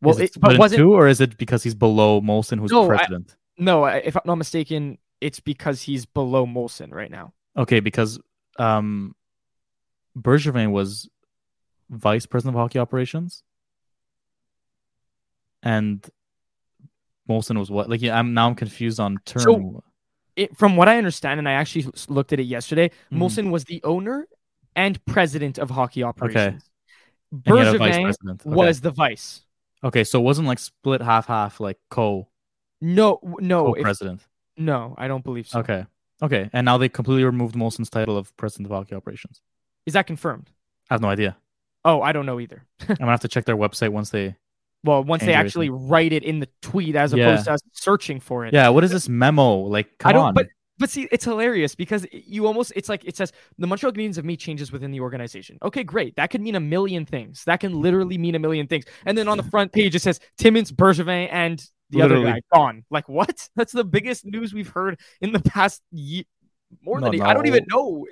[0.01, 2.71] Well, is it it, but was it or is it because he's below Molson, who's
[2.71, 3.37] No, I- president?
[3.59, 3.85] no?
[3.85, 7.33] I- If I'm not mistaken, it's because he's below Molson right now.
[7.57, 8.19] Okay, because
[8.59, 9.15] um,
[10.19, 11.09] Bergevin was
[11.91, 13.43] vice president of hockey operations,
[15.63, 16.07] and
[17.29, 17.89] Molson was what?
[17.89, 19.43] Like, yeah, I'm now I'm confused on term.
[19.43, 19.85] So-
[20.35, 23.19] It, from what I understand, and I actually looked at it yesterday, Mhm.
[23.19, 24.27] Molson was the owner
[24.75, 26.65] and president of hockey operations.
[27.31, 28.31] and he had a vice Bergevin.
[28.47, 28.51] Okay.
[28.51, 29.43] was the vice.
[29.85, 32.29] okay, so it wasn't like split half half, like co
[32.81, 34.27] No, no, president.
[34.57, 34.95] no.
[34.99, 35.61] I don't believe so.
[35.61, 35.87] Okay,
[36.23, 39.41] okay, and now they completely removed Molson's title of president of hockey operations.
[39.87, 40.51] Is that confirmed?
[40.91, 41.37] I have no idea.
[41.85, 42.65] Oh, I don't know either.
[42.89, 44.37] I'm gonna have to check their website once they.
[44.85, 47.29] Well, once they actually write it in the tweet as Yeah.
[47.29, 48.53] opposed to us searching for it.
[48.53, 49.57] Yeah, what is this memo?
[49.59, 50.25] Like, come I don't.
[50.27, 50.35] on.
[50.35, 54.17] But but see, it's hilarious because you almost it's like it says the Montreal Canadiens
[54.17, 55.59] have made changes within the organization.
[55.63, 56.17] Okay, great.
[56.17, 57.45] That could mean a million things.
[57.45, 58.85] That can literally mean a million things.
[59.07, 62.41] And then on the front page it says Timmins, Bergevin, and the other Literally.
[62.51, 62.85] guy gone.
[62.91, 63.49] Like what?
[63.57, 66.25] That's the biggest news we've heard in the past year.
[66.83, 68.07] More No, than I don't even know.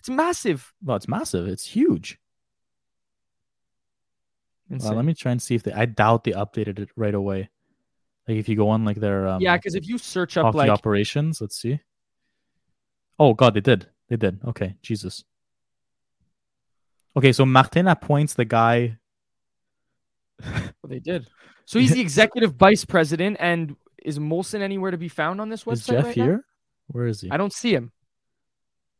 [0.00, 0.72] It's massive.
[0.82, 1.46] well, it's massive.
[1.46, 2.18] It's huge.
[4.80, 5.72] Well, let me try and see if they.
[5.72, 7.50] I doubt they updated it right away.
[8.26, 10.70] Like if you go on like their um, yeah, because if you search up like
[10.70, 11.80] operations, let's see.
[13.18, 13.88] Oh God, they did.
[14.08, 14.40] They did.
[14.46, 15.24] Okay, Jesus.
[17.16, 18.98] Okay, so Martin appoints the guy.
[20.42, 21.26] Well, they did.
[21.66, 25.64] So he's the executive vice president, and is Molson anywhere to be found on this
[25.64, 25.72] website?
[25.72, 26.24] Is Jeff right now?
[26.24, 26.44] here?
[26.88, 27.30] Where is he?
[27.30, 27.92] I don't see him.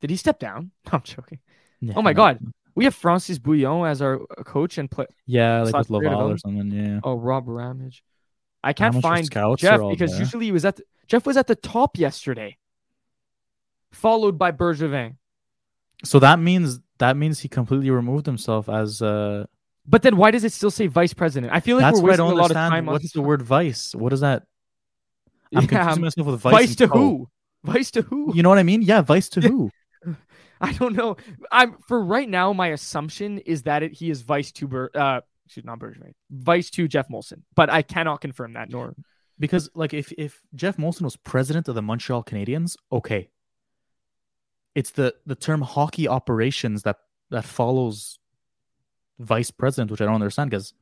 [0.01, 0.73] Did he step down?
[0.93, 1.39] I'm joking.
[1.81, 2.17] Yeah, Oh my no.
[2.17, 2.39] God.
[2.75, 5.07] We have Francis Bouillon as our uh, coach and play.
[5.27, 6.71] Yeah, like with Laval or something.
[6.71, 7.01] Yeah.
[7.05, 8.03] Oh, Rob Ramage.
[8.65, 10.21] I can't Amateur find Jeff because there.
[10.21, 12.57] usually he was at the, Jeff was at the top yesterday,
[13.91, 15.17] followed by Bergevin.
[16.05, 19.03] So that means that means he completely removed himself as.
[19.03, 19.47] uh
[19.87, 21.53] But then why does it still say vice president?
[21.53, 23.95] I feel like That's we're wasting a lot of time What's the word vice?
[23.95, 24.45] What is that?
[25.55, 26.53] I'm Yeah, confusing myself with vice.
[26.53, 27.29] vice to who?
[27.65, 28.33] Vice to who?
[28.35, 28.83] You know what I mean?
[28.83, 29.71] Yeah, vice to who?
[30.65, 31.17] I don't know.
[31.51, 32.53] I'm for right now.
[32.53, 36.71] My assumption is that it, he is vice to Ber, uh, excuse not Bergevin, vice
[36.71, 38.71] to Jeff Molson, but I cannot confirm that.
[38.71, 38.95] Nor
[39.41, 43.29] Because like if if Jeff Molson was president of the Montreal Canadiens, okay.
[44.75, 46.99] It's the the term hockey operations that
[47.31, 48.21] that follows
[49.19, 50.75] vice president, which I don't understand because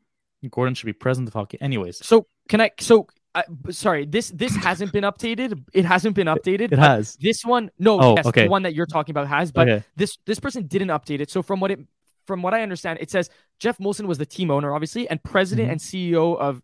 [0.51, 1.59] Gorton should be president of hockey.
[1.61, 2.71] Anyways, so can I?
[2.79, 5.63] So I, sorry, this this hasn't been updated.
[5.73, 6.73] It hasn't been updated.
[6.73, 7.17] it has.
[7.17, 8.45] This one, no, Oh, yes, okay.
[8.45, 9.85] the one that you're talking about has, but okay.
[9.97, 11.31] this this person didn't update it.
[11.31, 11.79] So from what it
[12.27, 15.69] from what I understand, it says Jeff Molson was the team owner, obviously, and president
[15.69, 15.73] Mhm.
[15.73, 16.61] and CEO of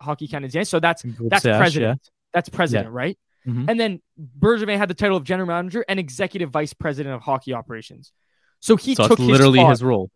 [0.00, 0.64] Hockey Canada.
[0.64, 1.58] So that's that's yeah.
[1.58, 2.10] president.
[2.32, 3.18] That's president, right?
[3.46, 3.68] Mhm.
[3.68, 4.00] And then
[4.38, 8.12] Bergevin had the title of general manager and executive vice president of hockey operations.
[8.60, 10.10] So he So took it's literally his, his role.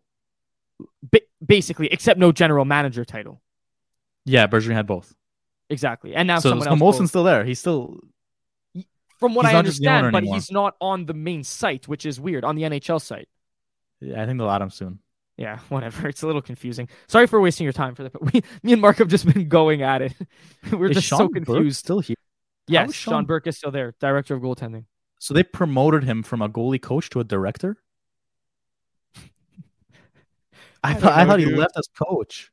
[1.03, 3.41] ba- basically, except no general manager title.
[4.25, 5.13] Yeah, Bergevin had both.
[5.69, 6.15] Exactly.
[6.15, 6.79] And now so someone so else.
[6.79, 7.43] Molson's will- still there.
[7.43, 7.99] He's still
[9.19, 10.35] from what I not just the owner understand, but anymore.
[10.35, 13.27] he's not on the main site, which is weird, on the NHL site.
[13.99, 14.99] yeah, I think they'll add him soon.
[15.37, 16.07] Yeah, whatever.
[16.07, 16.87] It's a little confusing.
[17.07, 19.49] Sorry for wasting your time for that, but we, me and Mark have just been
[19.49, 20.13] going at it.
[20.71, 21.77] We're Is just Sean so Burke confused.
[21.77, 22.15] still here?
[22.67, 24.85] Yes, Sean Sean- Burke is still there, director of goaltending.
[25.19, 27.77] So they promoted him from a goalie coach to a director.
[30.83, 32.51] I, I thought don't I know, thought he left as coach.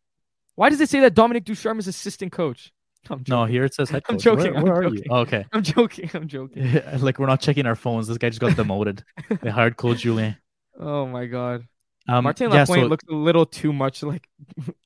[0.55, 2.73] Why does it say that Dominic Ducharme is assistant coach?
[3.11, 3.41] I'm joking.
[3.41, 4.99] No, here it says head I'm joking, Where, I'm are joking.
[4.99, 5.05] you?
[5.11, 5.45] Oh, okay.
[5.53, 6.11] I'm joking.
[6.15, 6.83] I'm joking.
[7.01, 8.09] like we're not checking our phones.
[8.09, 9.05] This guy just got demoted.
[9.43, 10.37] they hired Claude Julien.
[10.79, 11.67] Oh my god.
[12.07, 14.29] Um, Martin yeah, Lapointe so, looks a little too much like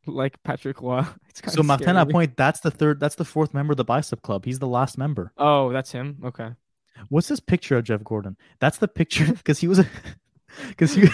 [0.06, 1.04] like Patrick Roy.
[1.48, 4.44] So Martin Lapointe, that's the third, that's the fourth member of the Bicep Club.
[4.44, 5.32] He's the last member.
[5.36, 6.18] Oh, that's him.
[6.24, 6.50] Okay.
[7.08, 8.36] What's this picture of Jeff Gorton?
[8.60, 9.84] That's the picture because he was,
[10.68, 11.08] because he,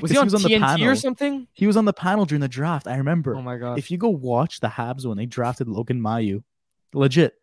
[0.00, 0.88] Was he he on was on the panel.
[0.88, 1.46] or something?
[1.52, 2.86] he was on the panel during the draft.
[2.86, 3.36] I remember.
[3.36, 3.78] Oh my god.
[3.78, 6.42] if you go watch the Habs when they drafted Logan Mailloux,
[6.92, 7.34] legit,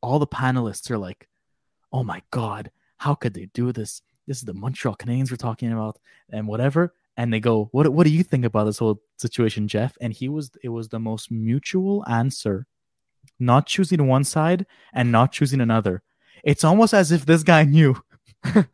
[0.00, 1.28] all the panelists are like,
[1.92, 4.02] "Oh my god, how could they do this?
[4.26, 5.98] this is the Montreal Canadiens we're talking about,
[6.30, 6.94] and whatever.
[7.16, 9.96] And they go, what What do you think about this whole situation, Jeff?
[10.00, 12.66] And he was, it was the most mutual answer,
[13.38, 16.02] not choosing one side and not choosing another.
[16.42, 18.02] It's almost as if this guy knew.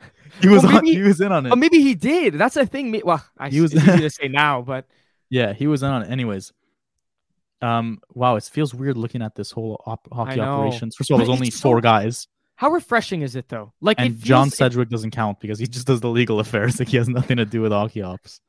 [0.41, 1.53] he was Well, on, he was in on it.
[1.53, 2.34] Oh, maybe he did.
[2.34, 3.01] That's a thing.
[3.05, 4.86] Well, I, He was- it's easy to say now, but
[5.28, 6.11] Yeah, he was in on it.
[6.11, 6.53] Anyways,
[7.62, 10.97] um, wow, it feels weird looking at this whole op- hockey operations.
[10.97, 12.26] First of all, there's only it's so- four guys,
[12.57, 13.72] how refreshing is it though?
[13.80, 16.78] Like, it and John feels- Sedgwick doesn't count because he just does the legal affairs.
[16.78, 18.41] Like he has nothing to do with hockey ops.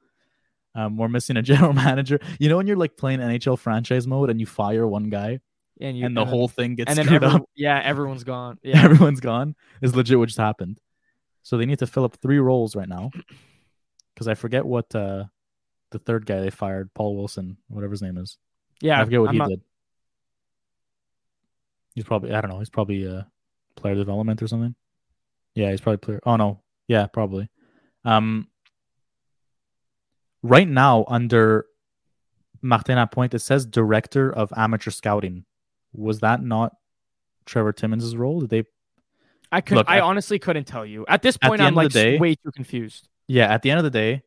[0.76, 2.20] Um, we're missing a general manager.
[2.40, 5.40] You know when you're like playing NHL franchise mode and you fire one guy
[5.80, 7.44] and, you, and the whole thing gets and then every- up.
[7.56, 8.58] yeah, everyone's gone.
[8.64, 9.56] Yeah, Everyone's gone.
[9.82, 10.80] Is legit what just happened.
[11.44, 13.12] So they need to fill up three roles right now.
[14.14, 15.24] Because I forget what uh,
[15.92, 18.38] the third guy they fired, Paul Wilson, whatever his name is.
[18.82, 19.00] yeah.
[19.02, 19.62] I forget what I'm he not- did.
[21.96, 22.60] He's probably I don't know.
[22.60, 23.24] He's probably uh
[23.76, 24.76] player development or something.
[25.56, 26.20] Yeah, he's probably player.
[26.26, 27.50] Oh no, yeah, probably.
[28.06, 28.48] Um,
[30.44, 31.66] right now under
[32.62, 35.46] Martin Lapointe, it says director of amateur scouting.
[35.94, 36.76] Was that not
[37.46, 38.42] Trevor Timmins' role?
[38.42, 38.64] Did they?
[39.52, 39.76] I could.
[39.78, 41.06] Look, I at- honestly couldn't tell you.
[41.08, 43.08] At this point, the I'm like day- way too confused.
[43.28, 44.24] Yeah, at the end of the day,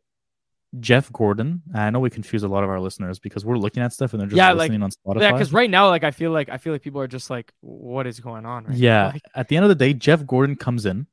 [0.80, 1.62] Jeff Gorton.
[1.74, 4.20] I know we confuse a lot of our listeners because we're looking at stuff and
[4.20, 5.20] they're just Yeah, like- on Spotify.
[5.20, 7.52] Yeah, because right now, like I feel like I feel like people are just like,
[7.60, 8.64] what is going on?
[8.64, 8.76] Right?
[8.76, 9.06] Yeah.
[9.14, 11.06] Like, At the end of the day, Jeff Gorton comes in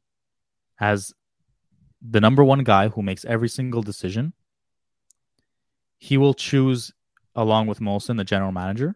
[0.80, 1.14] as
[2.02, 4.34] the number one guy who makes every single decision.
[6.00, 6.92] He will choose,
[7.36, 8.96] along with Molson, the general manager.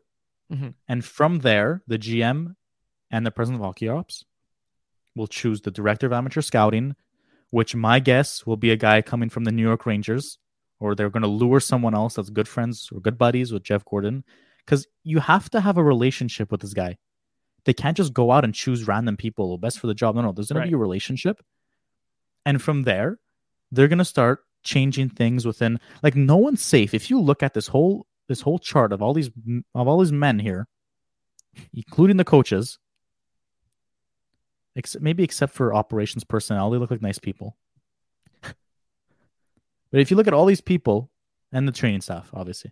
[0.51, 0.73] Mhm.
[0.87, 2.55] And from there, the GM
[3.11, 4.25] and the president of hockey ops
[5.15, 6.95] will choose the director of amateur scouting,
[7.49, 10.37] which my guess will be a guy coming from the New York Rangers,
[10.79, 13.85] or they're going to lure someone else that's good friends or good buddies with Jeff
[13.85, 14.23] Gorton.
[14.65, 16.97] Because you have to have a relationship with this guy
[17.65, 20.15] they can't just go out and choose random people best for the job.
[20.15, 20.65] No, no, there's going Right.
[20.65, 21.41] to be a relationship.
[22.45, 23.17] And from there,
[23.71, 26.93] they're going to start changing things within like no one's safe.
[26.93, 29.29] If you look at this whole this whole chart of all these
[29.73, 30.67] of all these men here,
[31.73, 32.77] including the coaches,
[34.75, 37.55] except maybe except for operations personnel, they look like nice people.
[38.41, 41.09] but if you look at all these people
[41.51, 42.71] and the training staff, obviously,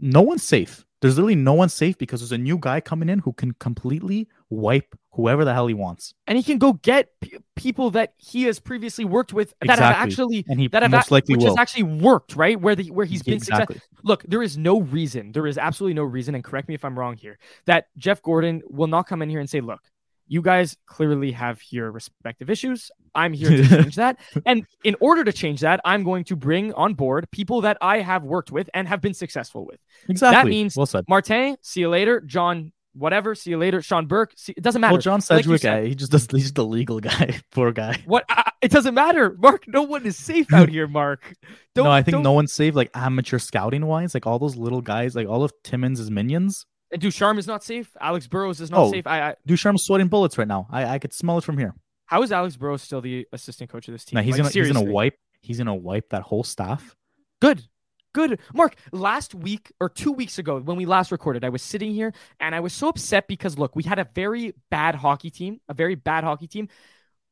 [0.00, 0.84] no one's safe.
[1.00, 4.26] There's literally no one safe because there's a new guy coming in who can completely
[4.48, 6.14] wipe whoever the hell he wants.
[6.26, 9.94] and he can go get p- people that he has previously worked with that have
[9.94, 11.50] actually And he that have most a- likely which will.
[11.50, 12.58] has actually worked, right?
[12.58, 13.74] Where the where he's been exactly.
[13.76, 13.98] successful.
[14.02, 16.98] Look, there is no reason, there is absolutely no reason, and correct me if I'm
[16.98, 19.82] wrong here, that Jeff Gorton will not come in here and say, look,
[20.26, 22.90] you guys clearly have your respective issues.
[23.14, 24.18] I'm here to change that.
[24.46, 28.00] And in order to change that, I'm going to bring on board people that I
[28.00, 29.80] have worked with and have been successful with.
[30.08, 30.36] Exactly.
[30.36, 31.04] That means- well said.
[31.08, 32.20] Martin, see you later.
[32.20, 33.82] John, whatever, see you later.
[33.82, 34.94] Sean Burke, see, it doesn't matter.
[34.94, 35.82] Well, John Like Sedgwick, said.
[35.82, 36.26] uh, he just does.
[36.30, 37.40] He's just a legal guy.
[37.50, 38.02] Poor guy.
[38.06, 38.24] What?
[38.28, 39.64] I- it doesn't matter, Mark.
[39.68, 41.34] No one is safe out here, Mark.
[41.74, 42.74] Don't, no, I think don't- no one's safe.
[42.74, 46.64] Like amateur scouting wise, like all those little guys, like all of Timmins' minions.
[46.94, 47.94] And Ducharme is not safe.
[48.00, 48.90] Alex Burrows is not Oh.
[48.90, 49.06] safe.
[49.06, 50.66] I, I Ducharme's sweating bullets right now.
[50.70, 51.74] I, I could smell it from here.
[52.06, 54.18] how is Alex Burrows still the assistant coach of this team?
[54.22, 55.18] He's Like, gonna he's gonna wipe.
[55.42, 56.94] He's gonna wipe that whole staff.
[57.40, 57.62] Good.
[58.14, 58.38] Good.
[58.54, 62.12] Mark, last week or two weeks ago, when we last recorded, I was sitting here
[62.38, 65.74] and I was so upset because, look, we had a very bad hockey team, a
[65.74, 66.68] very bad hockey team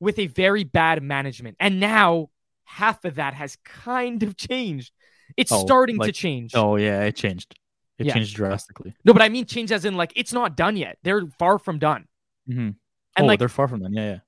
[0.01, 1.57] with a very bad management.
[1.61, 2.31] And now
[2.65, 4.93] half of that has kind of changed.
[5.37, 6.53] It's Oh, starting to change.
[6.57, 7.55] Oh yeah, it changed.
[7.99, 8.15] It Yeah.
[8.15, 8.95] changed drastically.
[9.05, 10.99] No, but I mean change as in like it's not done yet.
[11.03, 12.07] They're far from done.
[12.49, 12.61] Mm-hmm.
[12.61, 12.77] And
[13.19, 13.93] oh, like they're far from done.
[13.93, 14.19] Yeah, yeah.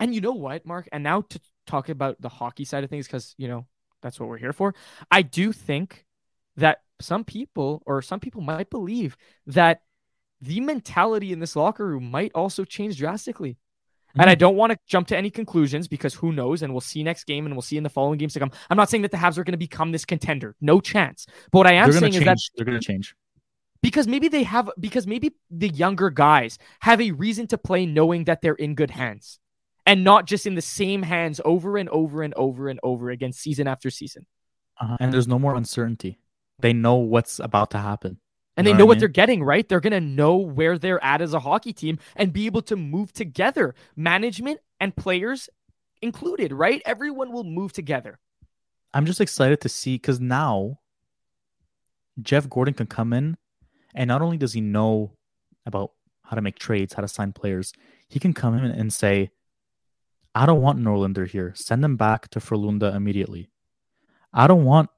[0.00, 0.88] And you know what, Mark?
[0.90, 3.66] And now to talk about the hockey side of things, because, you know,
[4.00, 4.74] that's what we're here for.
[5.10, 6.06] I do think
[6.56, 9.82] that some people, or some people might believe that
[10.40, 13.58] the mentality in this locker room might also change drastically.
[14.14, 14.28] And Mm-hmm.
[14.30, 16.62] I don't want to jump to any conclusions because who knows?
[16.62, 18.50] And we'll see next game and we'll see in the following games to come.
[18.68, 20.54] I'm not saying that the Habs are going to become this contender.
[20.60, 21.26] No chance.
[21.50, 22.16] But what I am saying change.
[22.16, 23.14] is that They're gonna change.
[23.82, 28.24] because maybe they have because maybe the younger guys have a reason to play knowing
[28.24, 29.38] that they're in good hands
[29.86, 33.32] and not just in the same hands over and over and over and over again
[33.32, 34.26] season after season
[34.80, 34.96] Uh-huh.
[35.00, 36.18] And there's no more uncertainty.
[36.60, 38.18] They know what's about to happen.
[38.56, 39.00] And You they know know what I what mean?
[39.00, 42.32] they're getting right they're going to know where they're at as a hockey team and
[42.32, 45.48] be able to move together management and players
[46.02, 48.18] included right everyone will move together
[48.94, 50.80] I'm just excited to see because now
[52.20, 53.38] Jeff Gorton can come in,
[53.94, 55.12] and not only does he know
[55.64, 55.92] about
[56.24, 57.72] how to make trades, how to sign players,
[58.08, 59.30] he can come in and say,
[60.34, 61.52] "I don't want Norlinder here.
[61.54, 63.50] Send him back to Frolunda immediately.
[64.32, 64.90] I don't want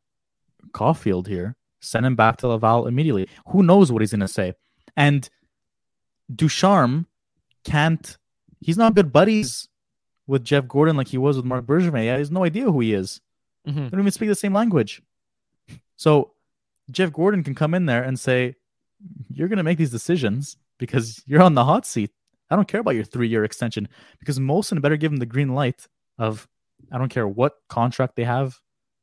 [0.72, 1.56] Caufield here.
[1.84, 4.54] Send him back to Laval immediately." Who knows what he's gonna say?
[4.96, 5.28] And
[6.34, 7.06] Ducharme
[7.64, 8.16] can't.
[8.60, 9.68] He's not good buddies
[10.26, 12.00] with Jeff Gorton like he was with Marc Bergevin.
[12.00, 13.20] He has no idea who he is.
[13.66, 13.74] Mhm.
[13.74, 15.02] They don't even speak the same language.
[15.96, 16.32] So
[16.90, 18.56] Jeff Gorton can come in there and say,
[19.28, 22.10] You're going to make these decisions because you're on the hot seat.
[22.50, 25.54] I don't care about your three year extension because Molson better give him the green
[25.54, 25.86] light
[26.18, 26.48] of,
[26.90, 28.60] I don't care what contract they have,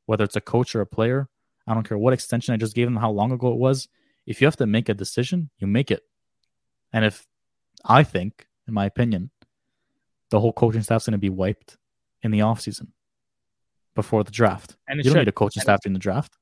[0.07, 1.29] whether it's a coach or a player.
[1.67, 3.87] I don't care what extension I just gave them, how long ago it was.
[4.25, 6.03] If you have to make a decision, you make it.
[6.93, 7.25] And if
[7.85, 9.31] I think, in my opinion,
[10.29, 11.77] the whole coaching staff's going to be wiped
[12.21, 12.87] in the offseason
[13.95, 14.77] before the draft.
[14.87, 15.19] And you don't should.
[15.19, 16.37] need a coaching staff in the draft.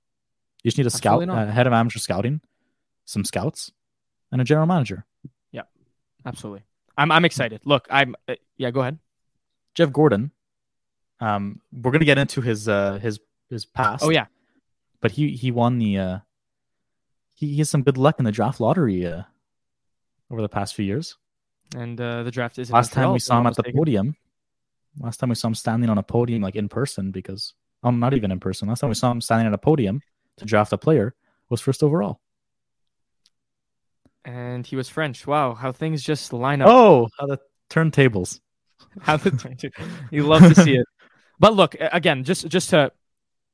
[0.64, 2.42] You just need a scout, Absolutely uh, head of amateur scouting,
[3.06, 3.72] some scouts,
[4.32, 5.06] and a general manager.
[5.52, 5.64] Yeah,
[6.26, 6.64] absolutely.
[6.98, 7.62] I'm I'm excited.
[7.64, 8.72] Look, I'm uh, yeah.
[8.72, 9.00] Go ahead.
[9.74, 10.32] Jeff Gorton.
[11.22, 14.04] Um, we're gonna get into his uh his his past.
[14.04, 14.26] Oh yeah.
[15.02, 16.18] But he he won the uh
[17.34, 19.24] he, he has some good luck in the draft lottery uh
[20.32, 21.18] over the past few years.
[21.76, 23.80] And uh, the draft is Last time we saw him at the mistaken.
[23.80, 24.16] podium.
[25.00, 28.14] Last time we saw him standing on a podium like in person because oh not
[28.14, 28.68] even in person.
[28.68, 30.02] Last time we saw him standing at a podium
[30.38, 31.14] to draft a player
[31.50, 32.20] was first overall.
[34.26, 35.26] and he was French.
[35.26, 36.68] Wow, how things just line up.
[36.70, 37.40] Oh, how the
[37.70, 38.40] turntables.
[39.02, 39.90] How the turntables.
[40.12, 40.86] you love to see it.
[41.40, 42.92] But look, again, just just to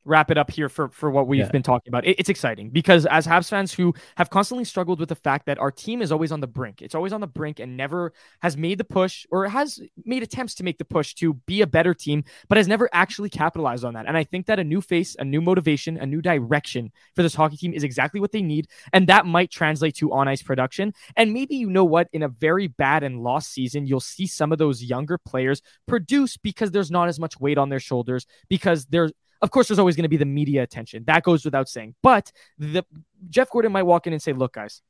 [0.05, 1.49] wrap it up here for for what we've Yeah.
[1.51, 5.09] been talking about, it- it's exciting because as Habs fans who have constantly struggled with
[5.09, 7.59] the fact that our team is always on the brink, it's always on the brink
[7.59, 11.33] and never has made the push or has made attempts to make the push to
[11.45, 14.05] be a better team, but has never actually capitalized on that.
[14.07, 17.35] And I think that a new face, a new motivation, a new direction for this
[17.35, 20.93] hockey team is exactly what they need, and that might translate to on ice production.
[21.15, 24.51] And maybe you know what, in a very bad and lost season, you'll see some
[24.51, 28.85] of those younger players produce because there's not as much weight on their shoulders because
[28.85, 29.11] there's
[29.45, 32.31] of course there's always going to be the media attention that goes without saying but
[32.57, 32.83] the
[33.29, 34.81] jeff gorton might walk in and say look guys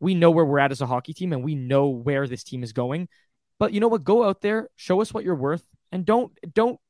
[0.00, 2.62] we know where we're at as a hockey team and we know where this team
[2.62, 3.08] is going
[3.58, 6.80] but you know what go out there show us what you're worth and don't don't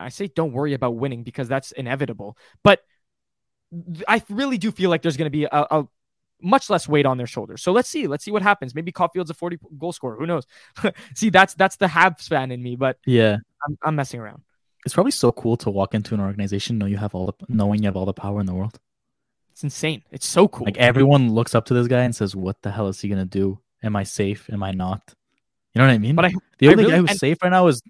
[0.00, 2.80] i say don't worry about winning because that's inevitable but
[4.08, 5.86] i really do feel like there's going to be a, a
[6.40, 7.62] much less weight on their shoulders.
[7.62, 8.06] So let's see.
[8.06, 8.74] Let's see what happens.
[8.74, 10.16] Maybe Caufield's a 40 goal scorer.
[10.16, 10.46] Who knows?
[11.14, 13.38] see, that's that's the Habs fan in me, but Yeah.
[13.66, 14.42] I'm, I'm messing around.
[14.88, 17.82] It's probably so cool to walk into an organization know you have all the knowing
[17.82, 18.80] you have all the power in the world.
[19.52, 20.02] It's insane.
[20.10, 20.64] It's so cool.
[20.64, 23.26] Like everyone looks up to this guy and says, "What the hell is he gonna
[23.26, 23.58] do?
[23.82, 24.48] Am I safe?
[24.50, 25.02] Am I not?"
[25.74, 26.14] You know what I mean?
[26.14, 27.82] But I- the only really- guy who's and- safe right now is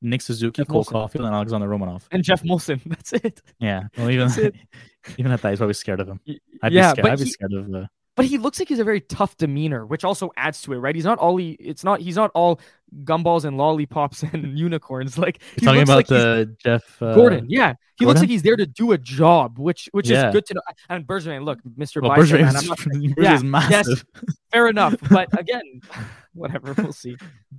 [0.00, 0.92] Nick Suzuki, Jeff Cole Molson.
[0.92, 2.02] Caufield, and Alexander Romanov.
[2.12, 2.80] and Jeff Molson.
[2.86, 3.42] That's it.
[3.58, 4.28] Yeah, well, even
[5.18, 6.20] even at that, he's probably scared of him.
[6.62, 7.06] I'd yeah, be scared.
[7.12, 7.74] I'd be he- scared of.
[7.74, 7.86] Uh,
[8.16, 10.94] But he looks like he's a very tough demeanor, which also adds to it, right?
[10.94, 11.52] He's not all he.
[11.58, 12.00] It's not.
[12.00, 12.60] He's not all
[13.02, 15.18] gumballs and lollipops and unicorns.
[15.18, 18.42] Like he talking looks about like the Jeff uh, Gorton, yeah, he looks like he's
[18.42, 20.28] there to do a job, which which Yeah.
[20.28, 20.60] is good to know.
[20.90, 24.04] And Bergevin, look, Mister Well, Bicep, man, I'm not, Bergevin's yeah, massive.
[24.52, 25.80] fair enough, but again,
[26.34, 27.16] whatever, we'll see.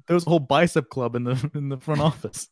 [0.07, 2.47] There was a whole bicep club in the in the front office.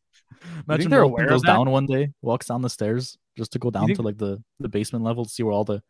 [0.68, 3.72] Imagine they're Malcolm aware goes down one day, walks down the stairs just to go
[3.72, 5.82] down think- to like the the basement level to see where all the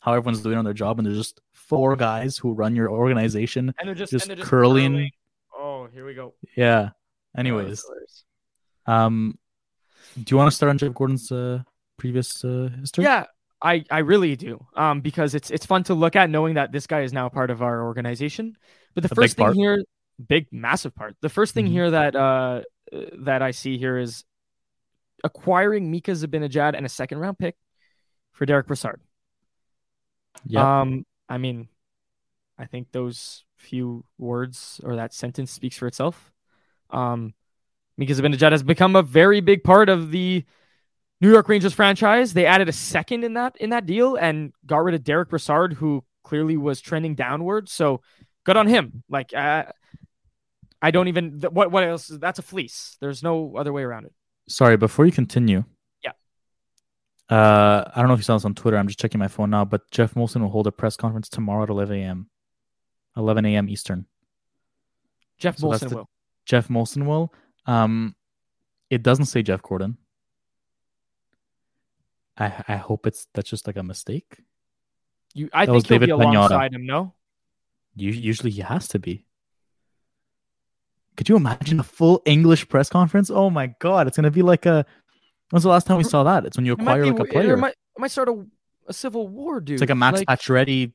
[0.00, 3.72] how everyone's doing on their job, and there's just four guys who run your organization.
[3.78, 5.10] And they're just, Just they're curling.
[5.56, 6.34] Oh, here we go.
[6.56, 6.90] Yeah.
[7.36, 7.84] Anyways,
[8.86, 9.38] um,
[10.16, 11.62] do you want to start on Jeff Gorton's uh,
[11.96, 13.04] previous uh, history?
[13.04, 13.26] Yeah,
[13.62, 14.66] I I really do.
[14.74, 17.50] Um, because it's it's fun to look at knowing that this guy is now part
[17.50, 18.56] of our organization.
[18.94, 19.54] But the A first thing part.
[19.56, 19.84] here,
[20.28, 21.14] big massive part.
[21.20, 21.70] The first thing Mhm.
[21.70, 24.24] here that uh uh, that I see here is
[25.22, 27.54] acquiring Mika Zibanejad and a second round pick
[28.32, 29.00] for Derek Brassard.
[30.46, 30.80] Yeah.
[30.80, 31.68] Um, I mean,
[32.58, 36.32] I think those few words or that sentence speaks for itself.
[36.90, 37.34] Um,
[37.96, 40.44] Mika Zibanejad has become a very big part of the
[41.20, 42.32] New York Rangers franchise.
[42.32, 45.74] They added a second in that in that deal and got rid of Derek Brassard,
[45.74, 47.68] who clearly was trending downward.
[47.68, 48.00] So
[48.44, 49.02] good on him.
[49.08, 49.64] Like uh,
[50.80, 52.08] I don't even what what else?
[52.08, 52.96] That's a fleece.
[53.00, 54.12] There's no other way around it.
[54.48, 55.64] Sorry, before you continue.
[57.30, 58.76] Uh, I don't know if you saw this on Twitter.
[58.76, 61.62] I'm just checking my phone now, but Jeff Molson will hold a press conference tomorrow
[61.62, 62.28] at 11 a.m.
[63.16, 63.68] 11 a.m.
[63.68, 64.06] Eastern.
[65.38, 66.10] Jeff So Molson the- will.
[66.44, 67.32] Jeff Molson will.
[67.66, 68.16] Um,
[68.88, 69.96] it doesn't say Jeff Gorton.
[72.36, 74.38] I I hope it's that's just like a mistake.
[75.34, 76.32] You, I That think he'll be David Pagnotta.
[76.36, 76.86] alongside him.
[76.86, 77.14] No.
[77.94, 79.26] U- usually he has to be.
[81.16, 83.30] Could you imagine a full English press conference?
[83.30, 84.84] Oh my god, it's gonna be like a.
[85.50, 86.46] When's the last time we saw that?
[86.46, 87.56] It's when you might acquire be- like a it player.
[87.56, 88.44] might, it might start a,
[88.88, 89.74] a civil war, dude.
[89.74, 90.92] It's like a Max Pacioretty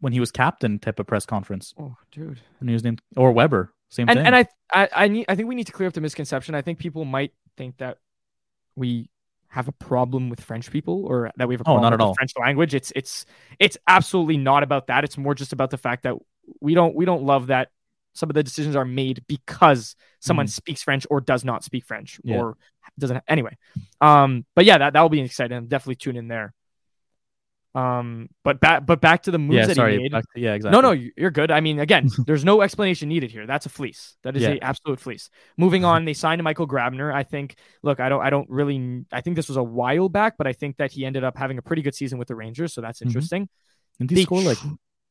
[0.00, 1.74] when he was captain type of press conference.
[1.78, 2.40] Oh, dude.
[2.60, 4.26] When he was named or Weber, same And thing.
[4.26, 6.54] and I I I need I think we need to clear up the misconception.
[6.54, 7.98] I think people might think that
[8.76, 9.08] we
[9.48, 12.00] have a problem with French people or that we have a Oh, problem not with
[12.00, 12.14] at the all.
[12.14, 12.74] French language.
[12.74, 13.24] It's it's
[13.60, 15.04] it's absolutely not about that.
[15.04, 16.14] It's more just about the fact that
[16.60, 17.68] we don't we don't love that
[18.14, 20.50] some of the decisions are made because someone Mhm.
[20.50, 22.36] speaks French or does not speak French Yeah.
[22.38, 22.56] or
[22.98, 23.56] doesn't Have, anyway.
[24.00, 25.66] Um, but yeah, that that will be exciting.
[25.66, 26.54] Definitely tune in there.
[27.74, 29.96] Um, but back but back to the moves yeah, that sorry.
[29.96, 30.12] he made.
[30.12, 30.80] back to- yeah, exactly.
[30.80, 31.50] No, no, you- you're good.
[31.50, 33.48] I mean, again, there's no explanation needed here.
[33.48, 34.16] That's a fleece.
[34.22, 34.50] That is Yeah.
[34.50, 35.28] a absolute fleece.
[35.56, 37.12] Moving on, they signed Michael Grabner.
[37.12, 37.56] I think.
[37.82, 38.22] Look, I don't.
[38.22, 39.04] I don't really.
[39.10, 41.58] I think this was a while back, but I think that he ended up having
[41.58, 42.72] a pretty good season with the Rangers.
[42.72, 43.06] So that's Mhm.
[43.06, 43.48] interesting.
[43.98, 44.58] Didn't he they like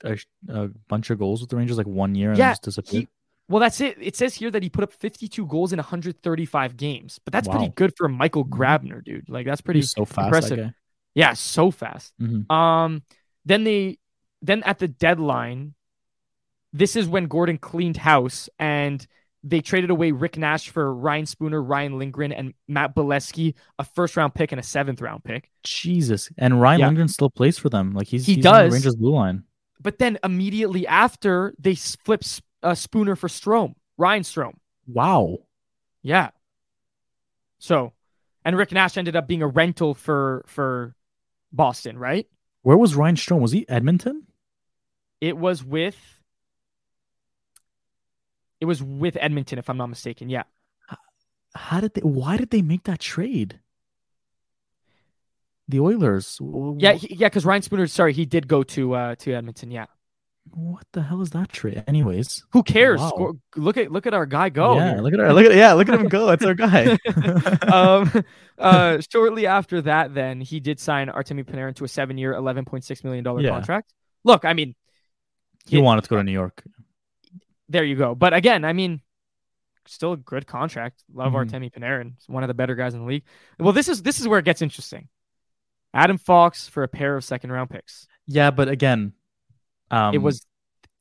[0.03, 0.17] a,
[0.49, 3.03] a bunch of goals with the Rangers like one year and Yeah, just disappeared?
[3.03, 3.07] he-
[3.49, 3.97] Well, that's it.
[3.99, 7.69] It says here that he put up 52 goals in 135 games, but that's pretty
[7.75, 8.49] good for Michael Mhm.
[8.57, 9.29] Grabner, dude.
[9.29, 9.79] Like that's pretty.
[9.79, 10.25] He's so fast.
[10.25, 10.73] impressive.
[11.15, 12.13] Yeah, so fast.
[12.21, 12.49] Mhm.
[12.51, 13.03] Um,
[13.45, 13.97] then they,
[14.41, 15.73] then at the deadline,
[16.71, 19.05] this is when Gorton cleaned house and
[19.43, 24.15] they traded away Rick Nash for Ryan Spooner, Ryan Lindgren, and Matt Beleskey, a first
[24.15, 25.51] round pick and a seventh round pick.
[25.63, 26.31] Jesus.
[26.37, 26.85] And Ryan Yeah.
[26.87, 27.91] Lindgren still plays for them.
[27.93, 28.71] Like he's He he's does.
[28.73, 29.43] Rangers blue line.
[29.83, 32.23] But then immediately after, they flip
[32.63, 34.55] uh, Spooner for Strome, Ryan Strome.
[34.87, 35.39] Wow.
[36.01, 36.29] Yeah.
[37.59, 37.93] So,
[38.45, 40.95] and Rick Nash ended up being a rental for for
[41.51, 42.27] Boston, right?
[42.61, 43.41] Where was Ryan Strome?
[43.41, 44.23] Was he Edmonton?
[45.21, 45.97] It was with
[48.59, 50.29] it was with Edmonton, if I'm not mistaken.
[50.29, 50.43] Yeah.
[51.55, 52.01] How did they?
[52.01, 53.59] Why did they make that trade?
[55.73, 56.39] The Oilers.
[56.77, 59.71] Yeah, he, yeah, because Ryan Spooner, sorry, he did go to uh to Edmonton.
[59.71, 59.87] Yeah.
[60.51, 61.83] What the hell is that trade?
[61.87, 62.43] Anyways.
[62.51, 62.99] Who cares?
[62.99, 63.09] Wow.
[63.09, 64.75] Score- look at look at our guy go.
[64.75, 65.01] yeah.
[65.01, 65.73] Look at our Look at yeah.
[65.73, 66.27] Look at him go.
[66.27, 66.97] That's our guy.
[67.73, 68.23] um,
[68.59, 72.83] uh, shortly after that, then he did sign Artemi Panarin to a seven-year, eleven point
[72.83, 73.49] six million dollar Yeah.
[73.49, 73.93] contract.
[74.23, 74.75] Look, I mean,
[75.65, 76.61] he wanted to go to New York.
[77.67, 78.13] there you go.
[78.13, 79.01] But again, I mean,
[79.87, 81.03] still a good contract.
[81.11, 81.49] Love Mhm.
[81.49, 82.13] Artemi Panarin.
[82.17, 83.23] He's one of the better guys in the league.
[83.57, 85.07] Well, this is this is where it gets interesting.
[85.93, 88.07] Adam Fox for a pair of second-round picks.
[88.27, 89.13] Yeah, but again,
[89.91, 90.45] um, it was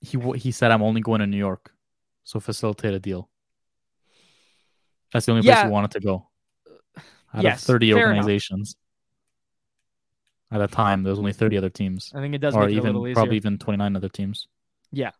[0.00, 1.72] he he said I'm only going to New York,
[2.24, 3.28] so facilitate a deal.
[5.12, 5.64] That's the only place Yeah.
[5.66, 6.28] he wanted to go.
[7.34, 8.08] Out Yes, of 30 fair enough.
[8.16, 8.76] organizations.
[10.50, 12.76] At a time, there was only 30 other teams, I think it does or make
[12.76, 13.14] it a little even easier.
[13.14, 14.48] probably even 29 other teams.
[14.90, 15.12] Yeah.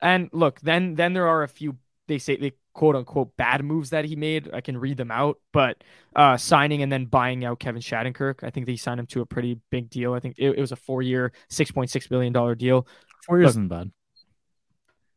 [0.00, 1.76] And look, then then there are a few
[2.08, 4.50] they say they quote unquote bad moves that he made.
[4.52, 5.82] I can read them out, but
[6.16, 8.42] uh signing and then buying out Kevin Shattenkirk.
[8.42, 10.14] I think they signed him to a pretty big deal.
[10.14, 12.86] I think it, it was a four year, six point six billion dollar deal.
[13.26, 13.90] Four years isn't bad.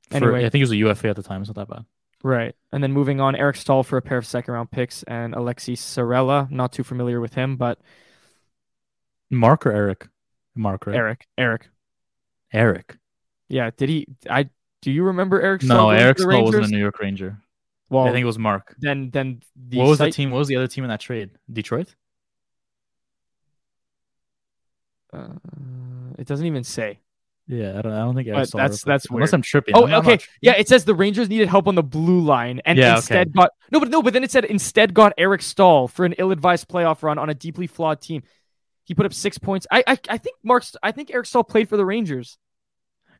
[0.10, 0.40] For- anyway.
[0.40, 1.42] I think he was a UFA at the time.
[1.42, 1.86] It's not that bad.
[2.24, 2.56] Right.
[2.72, 5.76] And then moving on, Eric Staal for a pair of second round picks and Aleksi
[5.76, 6.50] Saarela.
[6.50, 7.80] Not too familiar with him, but
[9.30, 10.08] Mark or Eric?
[10.56, 10.96] Mark, right?
[10.96, 11.28] Eric.
[11.38, 11.70] Eric.
[12.52, 12.98] Eric.
[13.48, 13.70] Yeah.
[13.76, 14.50] Did he I
[14.82, 15.78] do you remember Eric Staal?
[15.78, 17.40] No, Eric Staal wasn't a New York Ranger.
[17.90, 18.76] Well, I think it was Mark.
[18.80, 20.32] then then the what was the team?
[20.32, 21.30] What was the other team in that trade?
[21.52, 21.94] Detroit.
[25.14, 25.28] Uh,
[26.18, 27.00] it doesn't even say.
[27.48, 27.92] Yeah, I don't.
[27.94, 29.34] I don't think Eric But Staal that's- that's unless weird.
[29.36, 29.76] I'm tripping.
[29.76, 30.12] Oh, I'm okay.
[30.12, 32.96] much- Yeah, it says the Rangers needed help on the blue line and Yeah, okay.
[32.98, 36.14] instead got no, but no, but then it said instead got Eric Staal for an
[36.18, 38.24] ill-advised playoff run on a deeply flawed team.
[38.84, 39.68] He put up six points.
[39.72, 42.40] I I, I think Mark's I think Eric Staal played for the Rangers.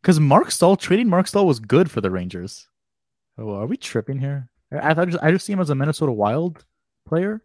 [0.02, 2.68] Because Mark Staal trading Mark Staal was good for the Rangers.
[3.38, 4.50] Oh, are we tripping here?
[4.82, 6.64] I just, I just see him as a Minnesota Wild
[7.08, 7.42] player.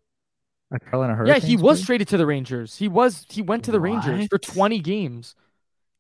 [0.73, 2.77] A Carolina yeah, he was traded to the Rangers.
[2.77, 5.35] He was he went to the Rangers for 20 games.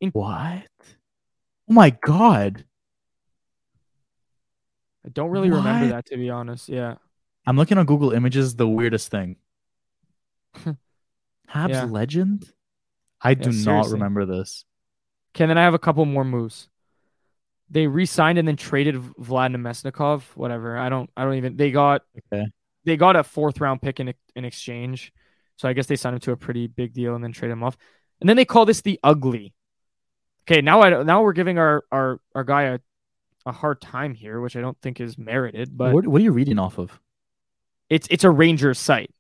[0.00, 0.62] In- What?
[1.68, 2.64] Oh my god!
[5.04, 6.68] I don't really remember that to be honest.
[6.68, 6.96] Yeah.
[7.46, 8.54] I'm looking on Google Images.
[8.54, 9.36] The weirdest thing.
[10.56, 10.76] Habs
[11.70, 11.84] Yeah.
[11.84, 12.52] legend.
[13.20, 13.92] I do not seriously.
[13.94, 14.64] remember this.
[15.34, 16.68] Okay, then I have a couple more moves.
[17.70, 20.22] They re-signed and then traded Vlad Namestnikov.
[20.34, 20.76] Whatever.
[20.76, 21.08] I don't.
[21.16, 21.56] I don't even.
[21.56, 22.02] They got.
[22.32, 22.46] Okay.
[22.84, 25.12] They got a fourth round pick in in exchange.
[25.56, 27.62] So I guess they signed him to a pretty big deal and then trade him
[27.62, 27.76] off.
[28.20, 29.54] And then they call this the ugly.
[30.44, 32.78] Okay, now I now we're giving our our our guy a
[33.46, 36.32] a hard time here, which I don't think is merited, but what, what are you
[36.32, 36.98] reading off of?
[37.88, 39.10] it's it's a Rangers site.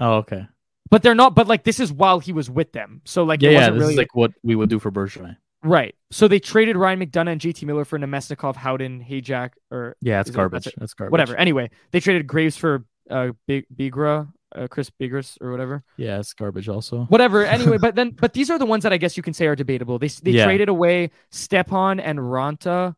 [0.00, 0.46] Oh, okay.
[0.90, 1.34] But they're not.
[1.34, 3.02] But like this is while he was with them.
[3.04, 3.58] So like Yeah, it yeah.
[3.58, 5.36] wasn't This really is like what we would do for Bergevin.
[5.66, 5.94] Right.
[6.10, 10.28] So they traded Ryan McDonagh and JT Miller for Namestnikov, Howden, Hajek, or Yeah, it's
[10.30, 10.68] Is it- garbage.
[10.76, 11.10] that's garbage.
[11.12, 11.36] whatever.
[11.36, 15.82] Anyway, they traded Graves for uh Big Bigra, uh, Chris Bigras or whatever.
[15.96, 16.68] Yeah, it's garbage.
[16.68, 17.04] Also.
[17.06, 17.44] Whatever.
[17.44, 19.56] Anyway, but then but these are the ones that I guess you can say are
[19.56, 19.98] debatable.
[19.98, 20.44] They they Yeah.
[20.44, 22.94] traded away Stepan and Raanta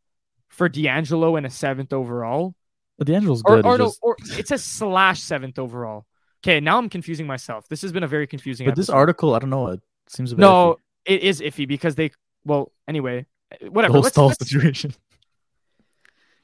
[0.49, 2.55] for DeAngelo and a seventh overall.
[2.99, 3.65] But DeAngelo's good.
[3.65, 6.05] or it's no, just- or it says slash seventh overall.
[6.45, 7.69] Okay, now I'm confusing myself.
[7.69, 8.75] This has been a very confusing article.
[8.75, 9.69] but this article, I don't know.
[9.69, 10.41] It seems a bit.
[10.41, 10.77] No, iffy.
[11.15, 12.11] it is iffy because they
[12.45, 13.27] well, anyway.
[13.61, 13.93] the Whatever.
[13.95, 14.95] whole let's- Staal let's- situation.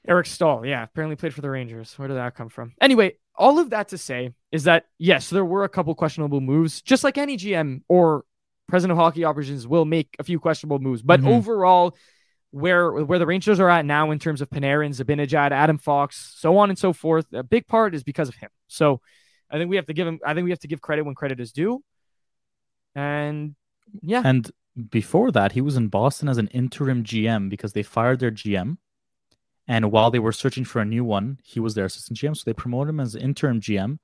[0.06, 1.98] Eric Staal, yeah, apparently played for the Rangers.
[1.98, 2.74] Where did that come from?
[2.80, 6.82] Anyway, all of that to say is that yes, there were a couple questionable moves,
[6.82, 8.24] just like any GM or
[8.68, 11.00] president of hockey operations will make a few questionable moves.
[11.02, 11.28] But Mhm.
[11.28, 11.96] overall,
[12.50, 16.58] where where the Rangers are at now in terms of Panarin, Zibanejad, Adam Fox, so
[16.58, 17.26] on and so forth.
[17.32, 18.50] A big part is because of him.
[18.68, 19.00] So
[19.50, 20.20] I think we have to give him.
[20.24, 21.82] I think we have to give credit when credit is due.
[22.94, 23.54] And
[24.02, 24.50] yeah, And
[24.90, 28.78] before that, he was in Boston as an interim GM because they fired their GM.
[29.68, 32.36] And while they were searching for a new one, he was their assistant GM.
[32.36, 33.98] So they promoted him as interim GM.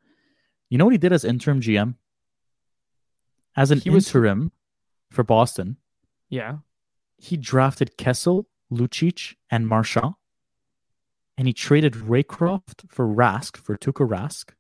[0.69, 1.97] You know what he did as interim GM?
[3.57, 4.53] As an He was- interim
[5.11, 5.77] for Boston,
[6.29, 6.59] yeah.
[7.19, 10.15] he drafted Kessel, Lucic, and Marchand.
[11.37, 14.51] And he traded Raycroft for Rask, for Tuukka Rask.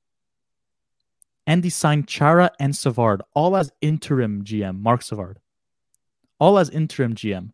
[1.51, 5.40] And he signed Chara and Savard, all as interim GM, Marc Savard.
[6.38, 7.51] All as interim GM.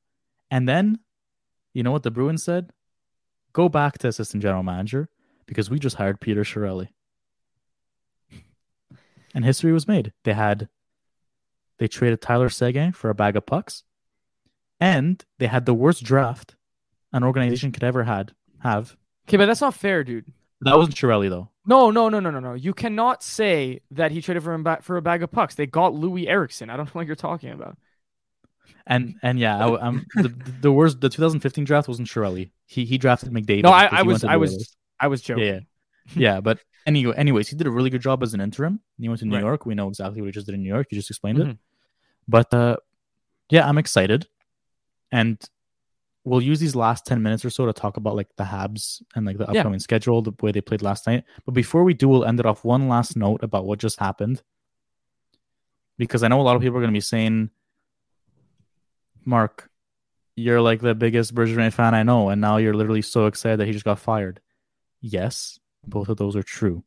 [0.51, 0.99] And then,
[1.73, 2.73] you know what the Bruins said?
[3.55, 5.09] Go back to assistant general manager
[5.47, 6.89] because we just hired Peter Chiarelli.
[9.35, 10.13] And history was made.
[10.25, 10.69] They had,
[11.79, 13.83] they traded Tyler Seguin for a bag of pucks
[14.79, 16.55] and they had the worst draft
[17.15, 18.95] an organization could ever had have.
[19.27, 20.35] Okay, but that's not fair, dude.
[20.67, 21.49] That wasn't Chiarelli though.
[21.65, 22.55] No, no, no, no, no, no.
[22.55, 25.55] You cannot say that he traded for him back for a bag of pucks.
[25.55, 26.71] They got Loui Eriksson.
[26.71, 27.79] I don't know what you're talking about.
[28.87, 30.29] And and yeah, I, am the,
[30.61, 31.01] the worst.
[31.01, 32.51] The 2015 draft wasn't Shirelli.
[32.67, 33.63] He he drafted McDavid.
[33.63, 34.77] No, I, I was, I was, Oilers.
[35.01, 35.45] I was joking.
[35.45, 35.61] yeah,
[36.15, 36.41] yeah.
[36.41, 38.81] But anyway, anyways, he did a really good job as an interim.
[38.99, 39.43] He went to New Right.
[39.43, 39.67] York.
[39.67, 40.89] We know exactly what he just did in New York.
[40.91, 41.47] You just explained it.
[41.47, 41.59] Mhm.
[42.29, 42.77] But uh,
[43.51, 44.27] yeah, I'm excited,
[45.13, 45.39] and
[46.27, 49.25] we'll use these last 10 minutes or so to talk about like the Habs and
[49.25, 49.61] like the Yeah.
[49.61, 51.23] upcoming schedule, the way they played last night.
[51.45, 54.43] But before we do, we'll end it off one last note about what just happened.
[55.97, 57.51] Because I know a lot of people are going to be saying,
[59.25, 59.71] Mark,
[60.35, 63.67] you're like the biggest Bergevin fan I know, and now you're literally so excited that
[63.67, 64.41] he just got fired.
[65.01, 66.85] Yes, both of those are true.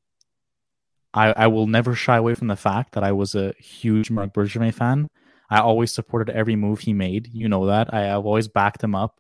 [1.14, 4.34] I, I will never shy away from the fact that I was a huge Marc
[4.34, 5.08] Bergevin fan.
[5.50, 7.30] I always supported every move he made.
[7.34, 7.92] You know that.
[7.94, 9.20] I, I've always backed him up.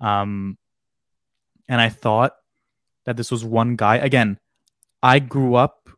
[0.00, 0.58] Um,
[1.68, 2.34] and I thought
[3.04, 3.96] that this was one guy.
[3.96, 4.38] Again,
[5.02, 5.88] I grew up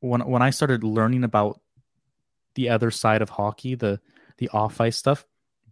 [0.00, 1.60] when when I started learning about
[2.54, 4.00] the other side of hockey, the
[4.38, 5.26] the off ice stuff.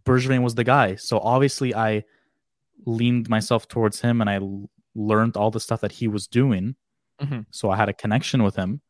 [0.05, 0.95] Bergevin was the guy.
[0.95, 2.03] So obviously, I
[2.85, 6.75] leaned myself towards him, and I l- learned all the stuff that he was doing.
[7.21, 7.45] Mhm.
[7.51, 8.81] So I had a connection with him.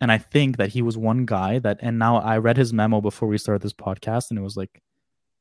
[0.00, 3.00] And I think that he was one guy that, and now I read his memo
[3.00, 4.82] before we started this podcast, and it was like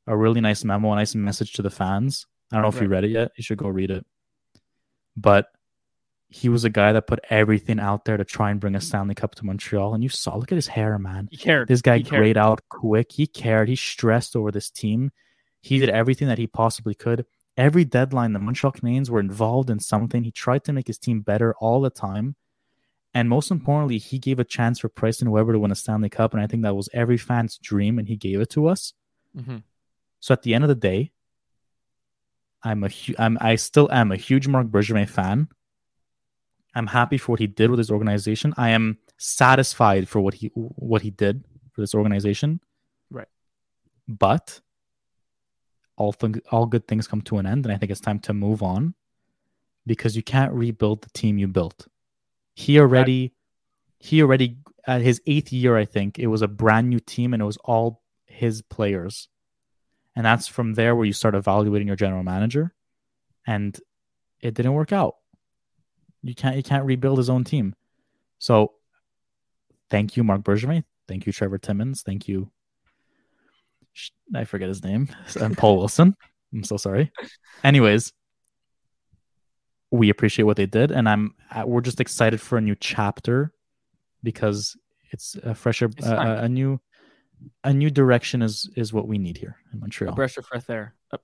[0.07, 2.27] a really nice memo, a nice message to the fans.
[2.53, 3.31] I don't know if you read it yet.
[3.35, 4.05] You should go read it.
[5.17, 5.47] But
[6.29, 9.13] he was a guy that put everything out there to try and bring a Stanley
[9.15, 9.93] Cup to Montreal.
[9.93, 11.27] And you saw, look at his hair, man.
[11.31, 11.67] He cared.
[11.67, 12.19] This guy He cared.
[12.21, 13.11] grayed out quick.
[13.11, 13.69] He cared.
[13.69, 15.11] He stressed over this team.
[15.61, 17.25] He did everything that he possibly could.
[17.55, 20.23] Every deadline, the Montreal Canadiens were involved in something.
[20.23, 22.35] He tried to make his team better all the time.
[23.13, 26.09] And most importantly, he gave a chance for Price and Weber to win a Stanley
[26.09, 26.33] Cup.
[26.33, 28.93] And I think that was every fan's dream, and he gave it to us.
[29.37, 29.61] Mhm.
[30.19, 31.11] So at the end of the day,
[32.63, 35.49] I'm a hu- I'm I still am a huge Marc Bergevin fan.
[36.75, 38.53] I'm happy for what he did with his organization.
[38.57, 42.61] I am satisfied for what he what he did for this organization.
[43.11, 43.27] Right.
[44.07, 44.61] But
[45.97, 48.33] all thing, all good things come to an end, and I think it's time to
[48.33, 48.95] move on
[49.85, 51.87] because you can't rebuild the team you built.
[52.55, 53.33] He already
[53.99, 57.41] he already at his eighth year, I think it was a brand new team, and
[57.41, 59.27] it was all his players
[60.15, 62.73] and that's from there where you start evaluating your general manager.
[63.47, 63.77] And
[64.39, 65.15] it didn't work out.
[66.21, 67.75] You can't you can't rebuild his own team.
[68.39, 68.73] So
[69.89, 70.83] thank you marc bergevin.
[71.07, 72.01] Thank you trevor timmins.
[72.01, 72.51] Thank you.
[74.33, 75.09] I forget his name.
[75.39, 76.15] And paul wilson.
[76.53, 77.11] I'm so sorry.
[77.63, 78.13] Anyways
[79.91, 80.91] we appreciate what they did.
[80.91, 81.35] And i'm
[81.65, 83.51] we're just excited for a new chapter
[84.23, 84.77] because
[85.11, 86.79] it's a fresher It's uh, a new
[87.63, 90.69] a new direction is is what we need here in A montreal breath of fresh
[90.69, 90.95] air.
[91.11, 91.17] A,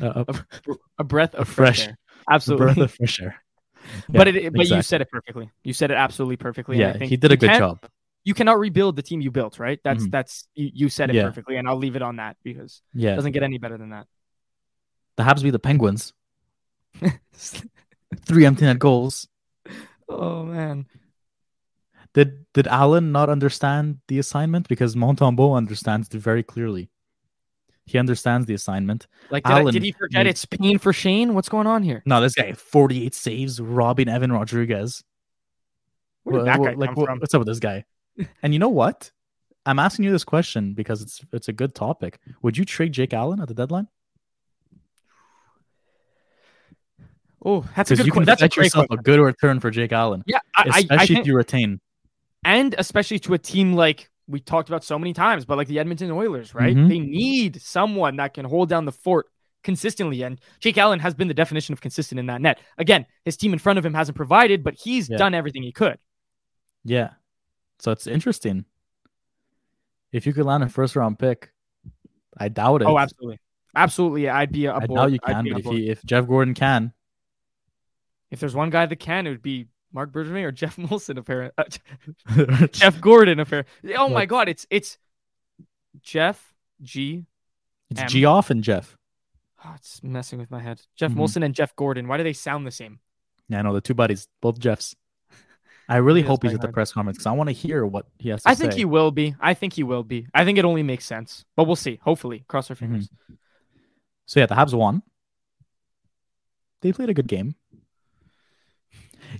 [0.00, 1.98] uh, a, a breath of fresh, air.
[2.28, 2.66] a Absolutely.
[2.66, 3.42] breath of fresh air.
[4.08, 5.50] but Yeah, it, but you said it perfectly.
[5.64, 6.78] You said it absolutely perfectly.
[6.78, 7.80] yeah, think he did a good job.
[8.24, 9.80] You cannot rebuild the team you built, right?
[9.82, 10.10] That's Mhm.
[10.10, 11.24] that's you, you said it Yeah.
[11.24, 13.90] perfectly, and I'll leave it on that because Yeah, it doesn't get any better than
[13.90, 14.06] that.
[15.16, 16.12] the Habs be the Penguins.
[18.26, 19.26] Three empty net goals.
[20.08, 20.86] oh man.
[22.14, 24.68] Did did Allen not understand the assignment?
[24.68, 26.90] Because Montembeault understands it very clearly.
[27.86, 29.06] He understands the assignment.
[29.30, 31.34] Like, did, I- Allen did he forget made- it's pain for Shane?
[31.34, 32.02] What's going on here?
[32.06, 35.02] No, this guy 48 saves, robbing Evan Rodrigues.
[36.24, 37.18] Where did that guy like, come from?
[37.20, 37.84] what's up with this guy?
[38.42, 39.10] and you know what?
[39.66, 42.18] I'm asking you this question because it's it's a good topic.
[42.42, 43.88] Would you trade Jake Allen at the deadline?
[47.44, 48.06] Oh, that's a good.
[48.06, 49.00] you can that's a great yourself question.
[49.00, 51.80] a good return for Jake Allen, Yeah, I, I, especially I if think, you retain.
[52.44, 55.78] And especially to a team like we talked about so many times, but like the
[55.78, 56.76] Edmonton Oilers, right?
[56.76, 56.88] Mhm.
[56.88, 59.26] They need someone that can hold down the fort
[59.62, 60.22] consistently.
[60.22, 62.60] And Jake Allen has been the definition of consistent in that net.
[62.78, 65.16] Again, his team in front of him hasn't provided, but he's Yeah.
[65.18, 65.98] done everything he could.
[66.84, 67.10] Yeah.
[67.78, 68.64] So it's interesting.
[70.12, 71.52] If you could land a first round pick,
[72.38, 72.86] I doubt it.
[72.86, 73.38] Oh, absolutely.
[73.74, 74.28] Absolutely.
[74.28, 74.96] I'd be I aboard.
[74.96, 76.92] doubt you can, but if he, if Jeff Gorton can,
[78.30, 81.52] If there's one guy that can, it would be Marc Bergevin or Jeff Molson, apparent.
[81.58, 83.66] Uh, Jeff Gorton, apparent.
[83.96, 84.98] Oh my God, it's it's
[86.02, 87.26] Jeff G.
[87.90, 88.08] it's M.
[88.08, 88.96] Geoff and Jeff.
[89.64, 90.80] Oh, it's messing with my head.
[90.96, 91.16] Jeff Mhm.
[91.16, 92.08] Molson and Jeff Gorton.
[92.08, 93.00] Why do they sound the same?
[93.48, 94.94] Yeah, I know the two buddies, both Jeffs.
[95.88, 96.74] I really hope he's at the hard.
[96.74, 98.52] press conference because I want to hear what he has to say.
[98.52, 99.34] I think he will be.
[99.40, 100.26] I think he will be.
[100.32, 101.98] I think it only makes sense, but we'll see.
[102.02, 102.84] Hopefully, cross our Mm-hmm.
[102.86, 103.10] fingers.
[104.26, 105.02] So yeah, the Habs won.
[106.82, 107.56] They played a good game.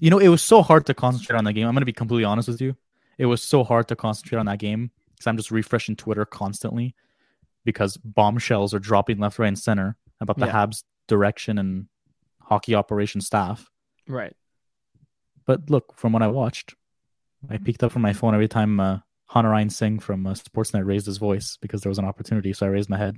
[0.01, 1.67] You know, it was so hard to concentrate on that game.
[1.67, 2.77] I'm going to be completely honest with you.
[3.19, 6.95] It was so hard to concentrate on that game because I'm just refreshing Twitter constantly
[7.65, 10.67] because bombshells are dropping left, right, and center about the Yeah.
[10.67, 11.87] Habs direction and
[12.41, 13.71] hockey operation staff.
[14.09, 14.35] Right.
[15.47, 16.75] But look, from what I watched,
[17.49, 18.99] I peeked up from my phone every time uh,
[19.31, 22.53] Harnarayan Singh from uh, Sportsnet raised his voice because there was an opportunity.
[22.53, 23.17] So I raised my head.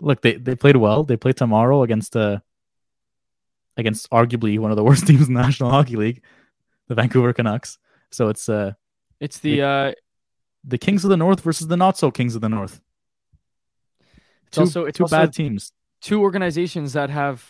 [0.00, 1.04] Look, they, they played well.
[1.04, 2.40] They play tomorrow against uh,
[3.76, 6.22] against arguably one of the worst teams in the National Hockey League,
[6.88, 7.78] the Vancouver Canucks.
[8.10, 8.72] So it's uh,
[9.20, 9.92] It's the uh,
[10.64, 12.80] the Kings of the North versus the not so Kings of the North.
[14.48, 15.72] It's Two, also- it's two also- bad teams.
[16.00, 17.44] two organizations that have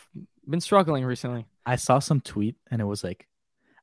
[0.48, 1.46] been struggling recently.
[1.64, 3.26] I saw some tweet and it was like,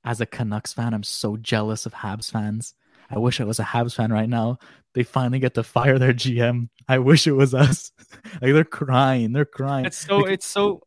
[0.06, 2.74] as a Canucks fan, I'm so jealous of Habs fans.
[3.10, 4.58] I wish I was a Habs fan right now.
[4.94, 6.70] They finally get to fire their GM.
[6.88, 7.92] I wish it was us.
[8.42, 9.34] like they're crying.
[9.34, 9.86] They're crying.
[9.86, 10.20] It's so.
[10.20, 10.82] Like- It's so.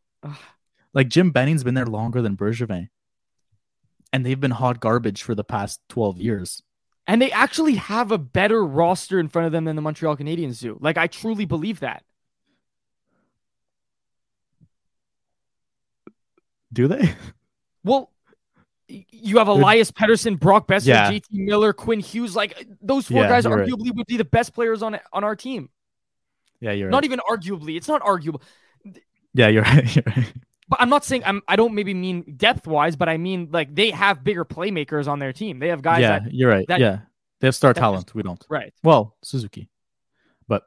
[0.97, 2.89] Like Jim Benning's been there longer than Bergevin.
[4.11, 6.63] And they've been hot garbage for the past 12 years.
[7.05, 10.59] And they actually have a better roster in front of them than the Montreal Canadiens
[10.59, 10.75] do.
[10.81, 12.03] Like I truly believe that.
[16.73, 17.13] Do they?
[17.83, 18.11] Well,
[18.89, 21.09] you have Elias Pettersson, Brock Boeser, Yeah.
[21.09, 22.35] JT Miller, Quinn Hughes.
[22.35, 23.69] Like those four Yeah, guys, you're right.
[23.69, 25.69] arguably would be the best players on on our team.
[26.59, 27.05] Yeah, you're Not right.
[27.05, 27.77] even arguably.
[27.77, 28.41] It's not arguable.
[29.33, 29.95] Yeah, you're right.
[29.95, 30.33] You're right.
[30.69, 31.41] But I'm not saying I'm.
[31.47, 35.19] I don't maybe mean depth wise, but I mean like they have bigger playmakers on
[35.19, 35.59] their team.
[35.59, 36.67] They have guys yeah, that you're right.
[36.67, 36.99] that- yeah.
[37.39, 38.15] They have star talent.
[38.15, 38.43] We don't.
[38.49, 38.73] right.
[38.83, 39.69] Well, Suzuki.
[40.47, 40.63] But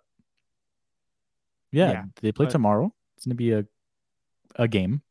[1.73, 2.95] yeah, Yeah, they play but- tomorrow.
[3.17, 3.67] It's gonna be a
[4.57, 5.03] a game.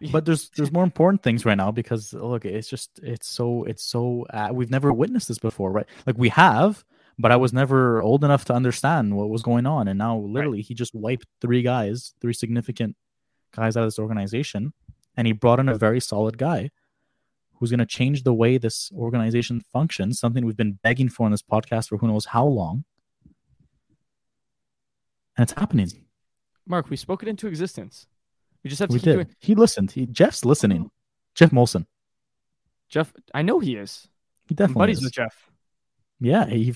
[0.12, 3.82] But there's there's more important things right now because look, it's just it's so it's
[3.82, 5.86] so uh, we've never witnessed this before, right?
[6.06, 6.84] Like we have,
[7.18, 10.60] but I was never old enough to understand what was going on, and now literally
[10.60, 12.94] he just wiped three guys, three significant
[13.56, 14.72] guys out of this organization,
[15.16, 16.70] and he brought in a very solid guy
[17.54, 20.20] who's going to change the way this organization functions.
[20.20, 22.84] Something we've been begging for on this podcast for who knows how long,
[25.36, 25.90] and it's happening.
[26.66, 28.06] Mark, we spoke it into existence.
[28.62, 29.26] We just have to We keep doing.
[29.26, 29.36] did.
[29.38, 29.92] He listened.
[29.92, 30.90] He Jeff's listening.
[31.34, 31.86] Jeff Molson.
[32.88, 34.08] Jeff, I know he is.
[34.48, 35.04] He I'm definitely buddies is.
[35.04, 35.50] with Jeff.
[36.20, 36.72] Yeah, he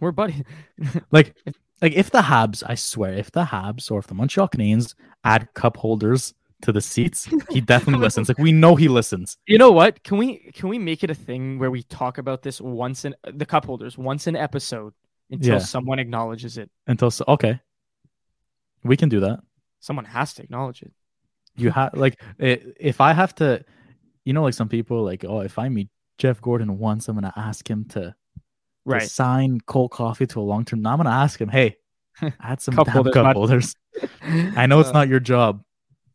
[0.00, 0.42] We're buddies.
[1.12, 1.36] like
[1.82, 4.94] like if the Habs, I swear, if the Habs or if the Montreal Canadiens
[5.24, 8.28] add cup holders to the seats, he definitely listens.
[8.28, 9.36] Like we know he listens.
[9.46, 10.02] You know what?
[10.02, 13.14] Can we can we make it a thing where we talk about this once in
[13.32, 14.92] the cup holders once an episode
[15.30, 15.58] until Yeah.
[15.60, 16.70] someone acknowledges it?
[16.86, 17.60] Until so, okay,
[18.84, 19.40] we can do that.
[19.80, 20.92] Someone has to acknowledge it.
[21.56, 23.64] You have like if I have to,
[24.24, 25.88] you know, like some people like, oh, if I meet
[26.18, 28.14] Jeff Gorton once, I'm gonna ask him to,
[28.88, 30.82] to sign Cole Caufield to a long term.
[30.82, 31.76] Now I'm gonna ask him, hey,
[32.40, 33.36] add some Cup holders, cup bud.
[33.36, 33.74] holders.
[34.22, 35.62] I know it's Uh, not your job,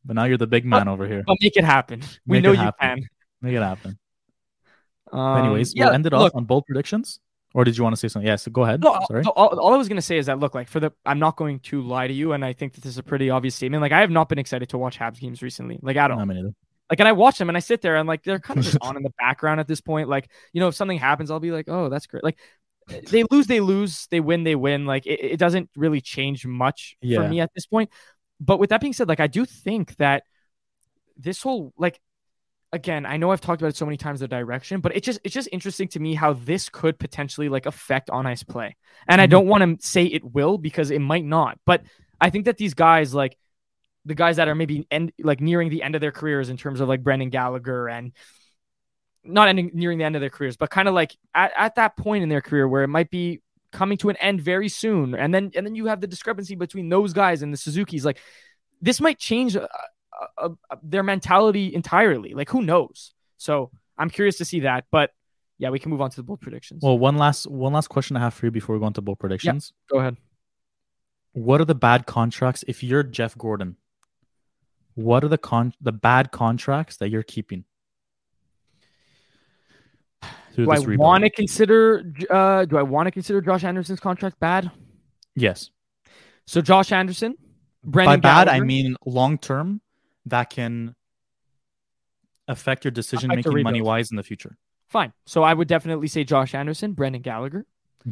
[0.05, 1.23] but now you're the big man over here.
[1.25, 2.01] But make it happen.
[2.25, 2.97] We Make know you happen.
[2.99, 3.07] can.
[3.41, 3.97] Make it happen.
[5.11, 5.85] Um, Anyways, yeah.
[5.85, 7.19] we'll end it look, off on bold predictions.
[7.53, 8.27] Or did you want to say something?
[8.27, 8.81] Yeah, so go ahead.
[8.81, 9.21] No, Sorry.
[9.21, 11.35] no, all, all I was gonna say is that look, like for the, I'm not
[11.35, 13.81] going to lie to you, and I think that this is a pretty obvious statement.
[13.83, 16.27] Like I have not been excited to watch Habs games recently, like I don't.
[16.27, 16.53] me neither.
[16.89, 18.77] Like, and I watch them, and I sit there, and like they're kind of just
[18.81, 20.09] on in the background at this point.
[20.09, 22.23] Like, you know, if something happens, I'll be like, oh, that's great.
[22.23, 22.39] Like,
[23.09, 24.85] they lose, they lose, they win, they win.
[24.85, 27.21] Like, it, it doesn't really change much Yeah.
[27.21, 27.89] for me at this point.
[28.39, 30.23] But with that being said, like, I do think that
[31.17, 31.99] this whole like
[32.71, 35.19] again, I know I've talked about it so many times the direction, but it just
[35.23, 38.75] it's just interesting to me how this could potentially like affect on ice play.
[39.07, 39.29] And I Mhm.
[39.29, 41.59] don't want to say it will because it might not.
[41.65, 41.83] But
[42.19, 43.37] I think that these guys like
[44.05, 46.79] the guys that are maybe end like nearing the end of their careers in terms
[46.81, 48.11] of like Brendan Gallagher and
[49.25, 51.97] not ending nearing the end of their careers, but kind of like at, at that
[51.97, 55.15] point in their career where it might be coming to an end very soon.
[55.15, 58.05] And then and then you have the discrepancy between those guys and the Suzuki's.
[58.05, 58.19] Like
[58.81, 59.67] this might change uh,
[60.37, 62.33] uh, uh, their mentality entirely.
[62.33, 63.13] Like who knows?
[63.37, 64.85] So I'm curious to see that.
[64.91, 65.11] But
[65.57, 66.81] yeah, we can move on to the bold predictions.
[66.83, 69.19] Well, one last one last question I have for you before we go into bold
[69.19, 69.73] predictions.
[69.73, 70.17] Yeah, Go ahead.
[71.33, 73.77] What are the bad contracts if you're Jeff Gorton?
[74.95, 77.65] What are the con the bad contracts that you're keeping?
[80.53, 80.99] Through Do I rebuild?
[80.99, 82.03] want to consider?
[82.29, 84.71] Uh, do I want to consider Josh Anderson's contract bad?
[85.35, 85.71] Yes.
[86.45, 87.35] So Josh Anderson,
[87.83, 89.81] Brendan By bad, I mean long term
[90.25, 90.95] that can
[92.47, 94.57] affect your decision Affect making money wise in the future.
[94.87, 95.13] fine.
[95.25, 97.65] So I would definitely say Josh Anderson, Brendan Gallagher.
[98.05, 98.11] I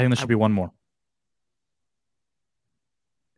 [0.00, 0.72] think there should be one more.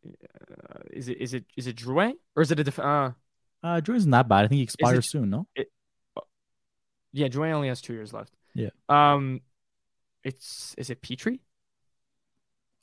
[0.06, 3.10] Uh, is it is it is it Drouin or is it a def- uh
[3.62, 4.30] Uh, Drew isn't bad.
[4.32, 5.30] I think he expires soon.
[5.30, 5.46] No.
[7.12, 8.32] yeah Drouin only has two years left.
[8.54, 8.70] Yeah.
[8.88, 9.40] Um,
[10.24, 11.40] it's is it Petry?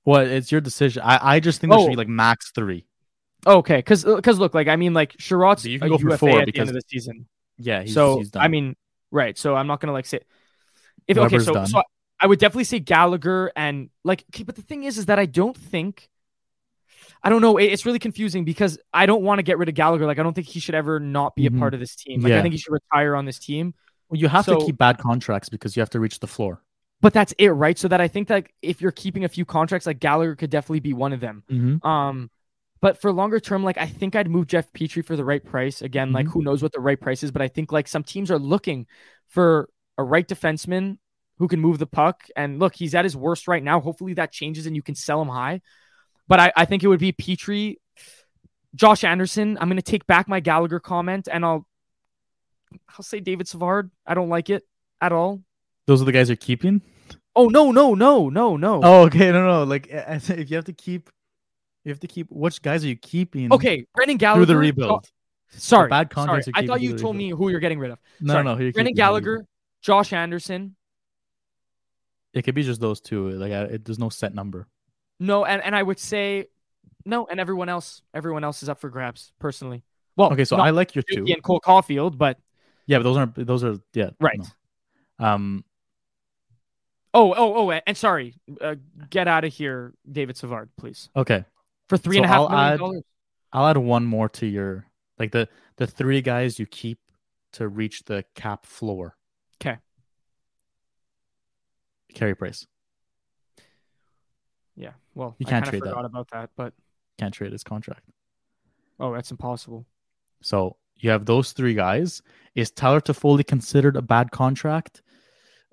[0.06, 1.04] Well, it's your decision.
[1.06, 1.90] I, I just think there should Oh.
[1.92, 2.86] be like max three.
[3.46, 6.30] Okay, because because look, like I mean, like Chiarot's you can go for UFA four
[6.30, 7.28] at the because- end of the season.
[7.58, 7.82] Yeah.
[7.84, 8.44] He's, so he's done.
[8.44, 8.76] I mean,
[9.12, 9.38] right?
[9.38, 10.22] So I'm not gonna like say
[11.08, 11.24] if okay.
[11.26, 11.68] Weber's So done.
[11.68, 11.82] so
[12.20, 15.26] I would definitely say Gallagher and like, okay, but the thing is, is that I
[15.26, 16.10] don't think.
[17.24, 17.58] I don't know.
[17.58, 20.06] It's really confusing because I don't want to get rid of Gallagher.
[20.06, 22.22] Like, I don't think he should ever not be a part of this team.
[22.22, 23.74] Like, I think he should retire on this team.
[24.10, 26.64] Well, you have so- to keep bad contracts because you have to reach the floor.
[27.02, 27.78] But that's it, right?
[27.80, 30.82] So that I think that if you're keeping a few contracts, like Gallagher could definitely
[30.82, 31.44] be one of them.
[31.50, 31.88] Mm-hmm.
[31.88, 32.30] Um,
[32.82, 35.82] but for longer term, like I think I'd move Jeff Petry for the right price.
[35.82, 36.32] Again, like Mhm.
[36.32, 38.86] who knows what the right price is, but I think like some teams are looking
[39.28, 40.98] for a right defenseman
[41.38, 42.24] who can move the puck.
[42.36, 43.80] And look, he's at his worst right now.
[43.80, 45.62] Hopefully that changes and you can sell him high.
[46.30, 47.78] But I, I think it would be Petry,
[48.76, 49.58] Josh Anderson.
[49.60, 51.66] I'm gonna take back my Gallagher comment and I'll
[52.88, 53.90] I'll say David Savard.
[54.06, 54.64] I don't like it
[55.02, 55.42] at all.
[55.88, 56.84] Those are the guys you're keeping.
[57.36, 58.80] Oh no, no, no, no, no.
[58.84, 59.32] Oh, okay.
[59.32, 59.64] No, no.
[59.64, 61.10] Like if you have to keep,
[61.84, 62.28] you have to keep.
[62.30, 63.52] Which guys are you keeping?
[63.52, 64.46] Okay, Brendan Gallagher.
[64.46, 65.10] Through the rebuild.
[65.52, 66.44] Sorry, bad sorry.
[66.54, 67.98] I thought you told me who you're getting rid of.
[68.22, 68.44] No, Sorry.
[68.44, 68.50] no.
[68.52, 69.46] You're Brendan keeping through the Gallagher.
[69.82, 70.76] Josh Anderson.
[72.34, 73.32] It could be just those two.
[73.32, 74.68] Like I, it, there's no set number.
[75.20, 76.48] No, and, and I would say
[77.06, 79.32] no, and everyone else, everyone else is up for grabs.
[79.40, 79.84] Personally,
[80.16, 81.26] well, Okay, so I like your two.
[81.28, 82.38] And Cole Caufield, but
[82.86, 83.48] Yeah, but those aren't.
[83.48, 84.10] Those are yeah.
[84.20, 84.40] Right.
[85.20, 85.26] no.
[85.26, 85.66] Um.
[87.14, 88.76] oh, oh, oh, and sorry, uh,
[89.10, 91.44] get out of here, David Savard, please, Okay.
[91.90, 93.04] for three So and a half I'll million add- dollars.
[93.52, 94.86] I'll add one more to your
[95.18, 97.00] like the the three guys you keep
[97.54, 99.18] to reach the cap floor.
[99.62, 99.78] Okay.
[102.14, 102.66] Carey Price.
[104.80, 105.90] Yeah, well, You can't kinda trade that.
[105.94, 106.74] forgot about that, but
[107.18, 108.06] Can't trade his contract.
[109.00, 109.86] oh, that's impossible.
[110.42, 112.22] So you have those three guys.
[112.56, 115.02] Is Tyler Toffoli considered a bad contract?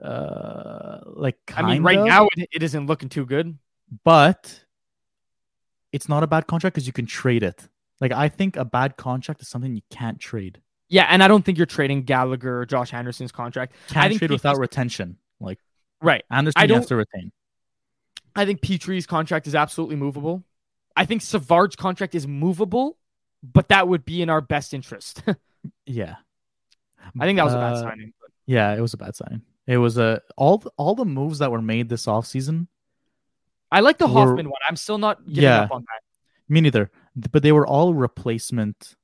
[0.02, 3.56] Uh, like I mean, right of, now it, it isn't looking too good.
[4.04, 4.62] but
[5.92, 7.68] it's not a bad contract because you can trade it.
[8.00, 10.60] Like I think a bad contract is something you can't trade.
[10.88, 13.74] Yeah, and I don't think you're trading Gallagher or Josh Anderson's contract.
[13.88, 15.16] Can't think trade without retention.
[15.40, 15.58] Like
[16.02, 16.24] Right.
[16.30, 17.32] Anderson, I you have don't- to retain.
[18.36, 20.44] I think Petry's contract is absolutely movable.
[20.94, 22.98] I think Savard's contract is movable,
[23.42, 25.22] but that would be in our best interest.
[25.84, 26.14] Yeah,
[27.20, 28.12] I think that was a bad Uh, signing.
[28.46, 29.42] Yeah, it was a bad sign.
[29.66, 32.68] It was a all the, all the moves that were made this offseason.
[33.72, 34.60] I like the were- Hoffman one.
[34.68, 35.62] I'm still not giving Yeah.
[35.62, 36.02] up on that.
[36.48, 36.92] Me neither.
[37.16, 38.94] But they were all replacement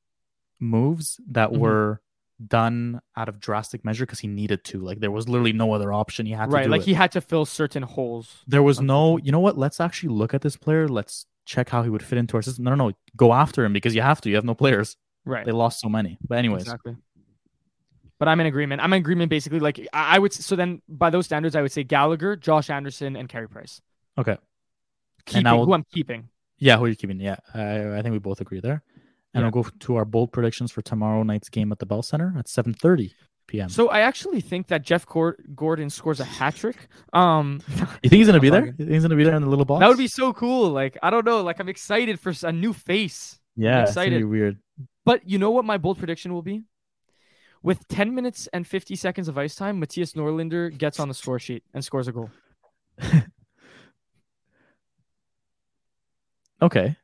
[0.60, 1.58] moves that Mhm.
[1.58, 2.00] were
[2.48, 4.78] done out of drastic measure because he needed to.
[4.80, 6.26] Like there was literally no other option.
[6.26, 6.86] He had to Right, like it.
[6.86, 8.42] he had to fill certain holes.
[8.46, 9.16] There was no.
[9.18, 9.56] You know what?
[9.58, 10.88] Let's actually look at this player.
[10.88, 12.64] Let's check how he would fit into our system.
[12.64, 12.92] No, no, no.
[13.16, 14.28] Go after him because you have to.
[14.28, 14.96] You have no players.
[15.24, 15.44] Right.
[15.46, 16.18] They lost so many.
[16.26, 16.96] But anyways, Exactly.
[18.18, 18.80] But I'm in agreement.
[18.82, 19.58] I'm in agreement basically.
[19.58, 23.16] Like I I would so then by those standards, I would say Gallagher, Josh Anderson,
[23.16, 23.80] and Carey Price.
[24.18, 24.36] okay.
[25.26, 26.28] Keeping now we'll- who I'm keeping.
[26.58, 27.18] Yeah, who are you keeping?
[27.18, 28.84] Yeah, I, I think we both agree there.
[29.34, 29.50] And Yeah.
[29.52, 32.46] we'll go to our bold predictions for tomorrow night's game at the Bell Center at
[32.46, 33.12] 7:30
[33.46, 33.68] p.m.
[33.68, 36.76] So I actually think that Jeff Gor- Gorton scores a hat trick.
[37.12, 37.60] Um,
[38.02, 38.66] you think he's gonna be there?
[38.66, 39.80] You think he's gonna be there in the little box?
[39.80, 40.68] that would be so cool.
[40.70, 41.42] Like I don't know.
[41.42, 43.38] Like I'm excited for a new face.
[43.56, 44.24] yeah, be excited.
[44.24, 44.58] weird.
[45.04, 46.62] But you know what my bold prediction will be?
[47.62, 51.38] With 10 minutes and 50 seconds of ice time, Mattias Norlinder gets on the score
[51.38, 52.30] sheet and scores a goal.
[56.60, 56.96] Okay.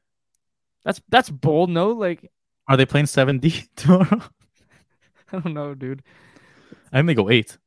[0.89, 1.91] That's that's bold, no?
[1.91, 2.32] Like
[2.66, 4.22] Are they playing 7D tomorrow?
[5.32, 6.03] I don't know, dude.
[6.91, 7.59] I think they go eight.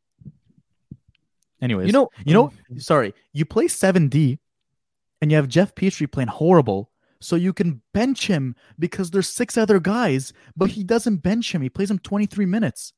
[1.62, 2.80] Anyways, You know, you know, mm-hmm.
[2.80, 4.40] sorry, you play 7D
[5.22, 9.56] and you have Jeff Petry playing horrible, so you can bench him because there's six
[9.56, 11.62] other guys, but he doesn't bench him.
[11.62, 12.92] He plays him 23 minutes.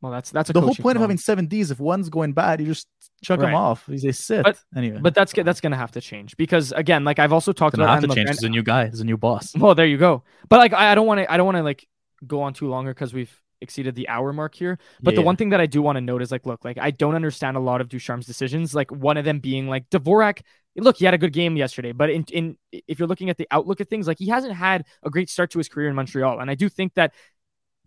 [0.00, 1.70] Well, that's that's a The whole point of having seven Ds.
[1.70, 2.86] if one's going bad, you just
[3.22, 3.48] chuck Right.
[3.48, 3.84] him off.
[3.88, 4.44] You say sit.
[4.44, 7.74] But- anyway, But that's that's gonna have to change because again, like I've also talked
[7.74, 8.26] it's about have to change.
[8.26, 8.84] There's a new guy.
[8.84, 9.54] There's a new boss.
[9.56, 10.22] Well, there you go.
[10.48, 11.86] But like I, don't want to I don't want to like
[12.26, 14.78] go on too longer because we've exceeded the hour mark here.
[15.02, 15.26] But the Yeah.
[15.26, 17.56] one thing that I do want to note is like, look, like I don't understand
[17.56, 18.72] a lot of Ducharme's decisions.
[18.74, 20.42] Like one of them being like Dvorak.
[20.76, 23.48] Look, he had a good game yesterday, but in, in if you're looking at the
[23.50, 26.38] outlook of things, like he hasn't had a great start to his career in Montreal,
[26.38, 27.14] and I do think that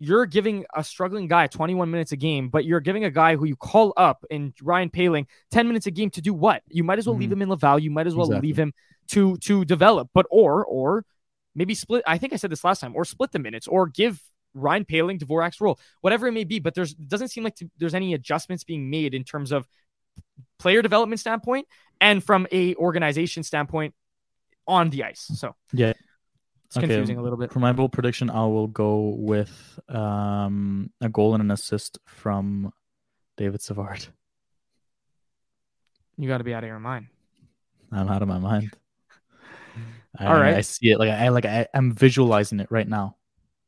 [0.04, 3.44] you're giving a struggling guy 21 minutes a game, but you're giving a guy who
[3.44, 6.62] you call up in Ryan Poehling 10 minutes a game to do what?
[6.68, 7.20] You might as well Mhm.
[7.20, 7.78] leave him in Laval.
[7.78, 8.48] You might as well Exactly.
[8.48, 8.72] leave him
[9.08, 11.04] to to develop, but or or
[11.54, 12.02] maybe split.
[12.04, 14.20] I think I said this last time, or split the minutes, or give
[14.54, 16.58] Ryan Poehling Dvorak's role, whatever it may be.
[16.58, 19.68] But there's doesn't seem like to, there's any adjustments being made in terms of
[20.58, 21.66] player development standpoint
[22.00, 23.94] and from a organization standpoint
[24.66, 25.30] on the ice.
[25.34, 25.92] So Yeah.
[26.72, 26.86] It's Okay.
[26.86, 27.52] confusing a little bit.
[27.52, 32.72] For my bold prediction, I will go with um, a goal and an assist from
[33.36, 34.06] David Savard.
[36.16, 37.08] You got to be out of your mind.
[37.92, 38.74] I'm out of my mind.
[40.18, 40.54] I, All right.
[40.54, 43.16] I see it like I like I, I'm visualizing it right now.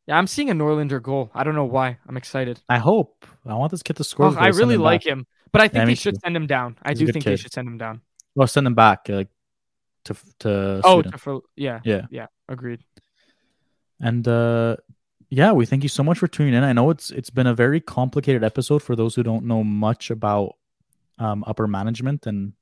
[0.07, 1.31] Yeah, I'm seeing a Norlinder goal.
[1.35, 1.99] I don't know why.
[2.09, 2.63] I'm excited.
[2.71, 3.27] I hope.
[3.45, 4.29] I want this kid to score.
[4.29, 5.19] Oh, I really like him.
[5.21, 6.21] him, but I think Yeah, they should too.
[6.25, 6.79] send him down.
[6.83, 8.01] I He's do think they should send him down.
[8.35, 9.29] Or send him back, like
[10.05, 12.07] to to Oh, to, for, yeah, yeah.
[12.11, 12.81] yeah, agreed.
[14.01, 14.77] And uh
[15.31, 16.63] yeah, we thank you so much for tuning in.
[16.63, 20.11] I know it's it's been a very complicated episode for those who don't know much
[20.11, 20.57] about
[21.19, 22.53] um, upper management and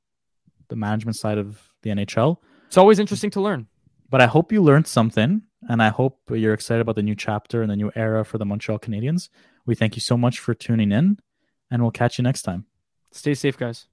[0.68, 2.38] the management side of the NHL.
[2.66, 3.66] It's always interesting to learn.
[4.08, 7.62] But I hope you learned something, and I hope you're excited about the new chapter
[7.62, 9.28] and the new era for the Montreal Canadiens.
[9.64, 11.18] We thank you so much for tuning in,
[11.70, 12.66] and we'll catch you next time.
[13.10, 13.86] Stay safe, guys.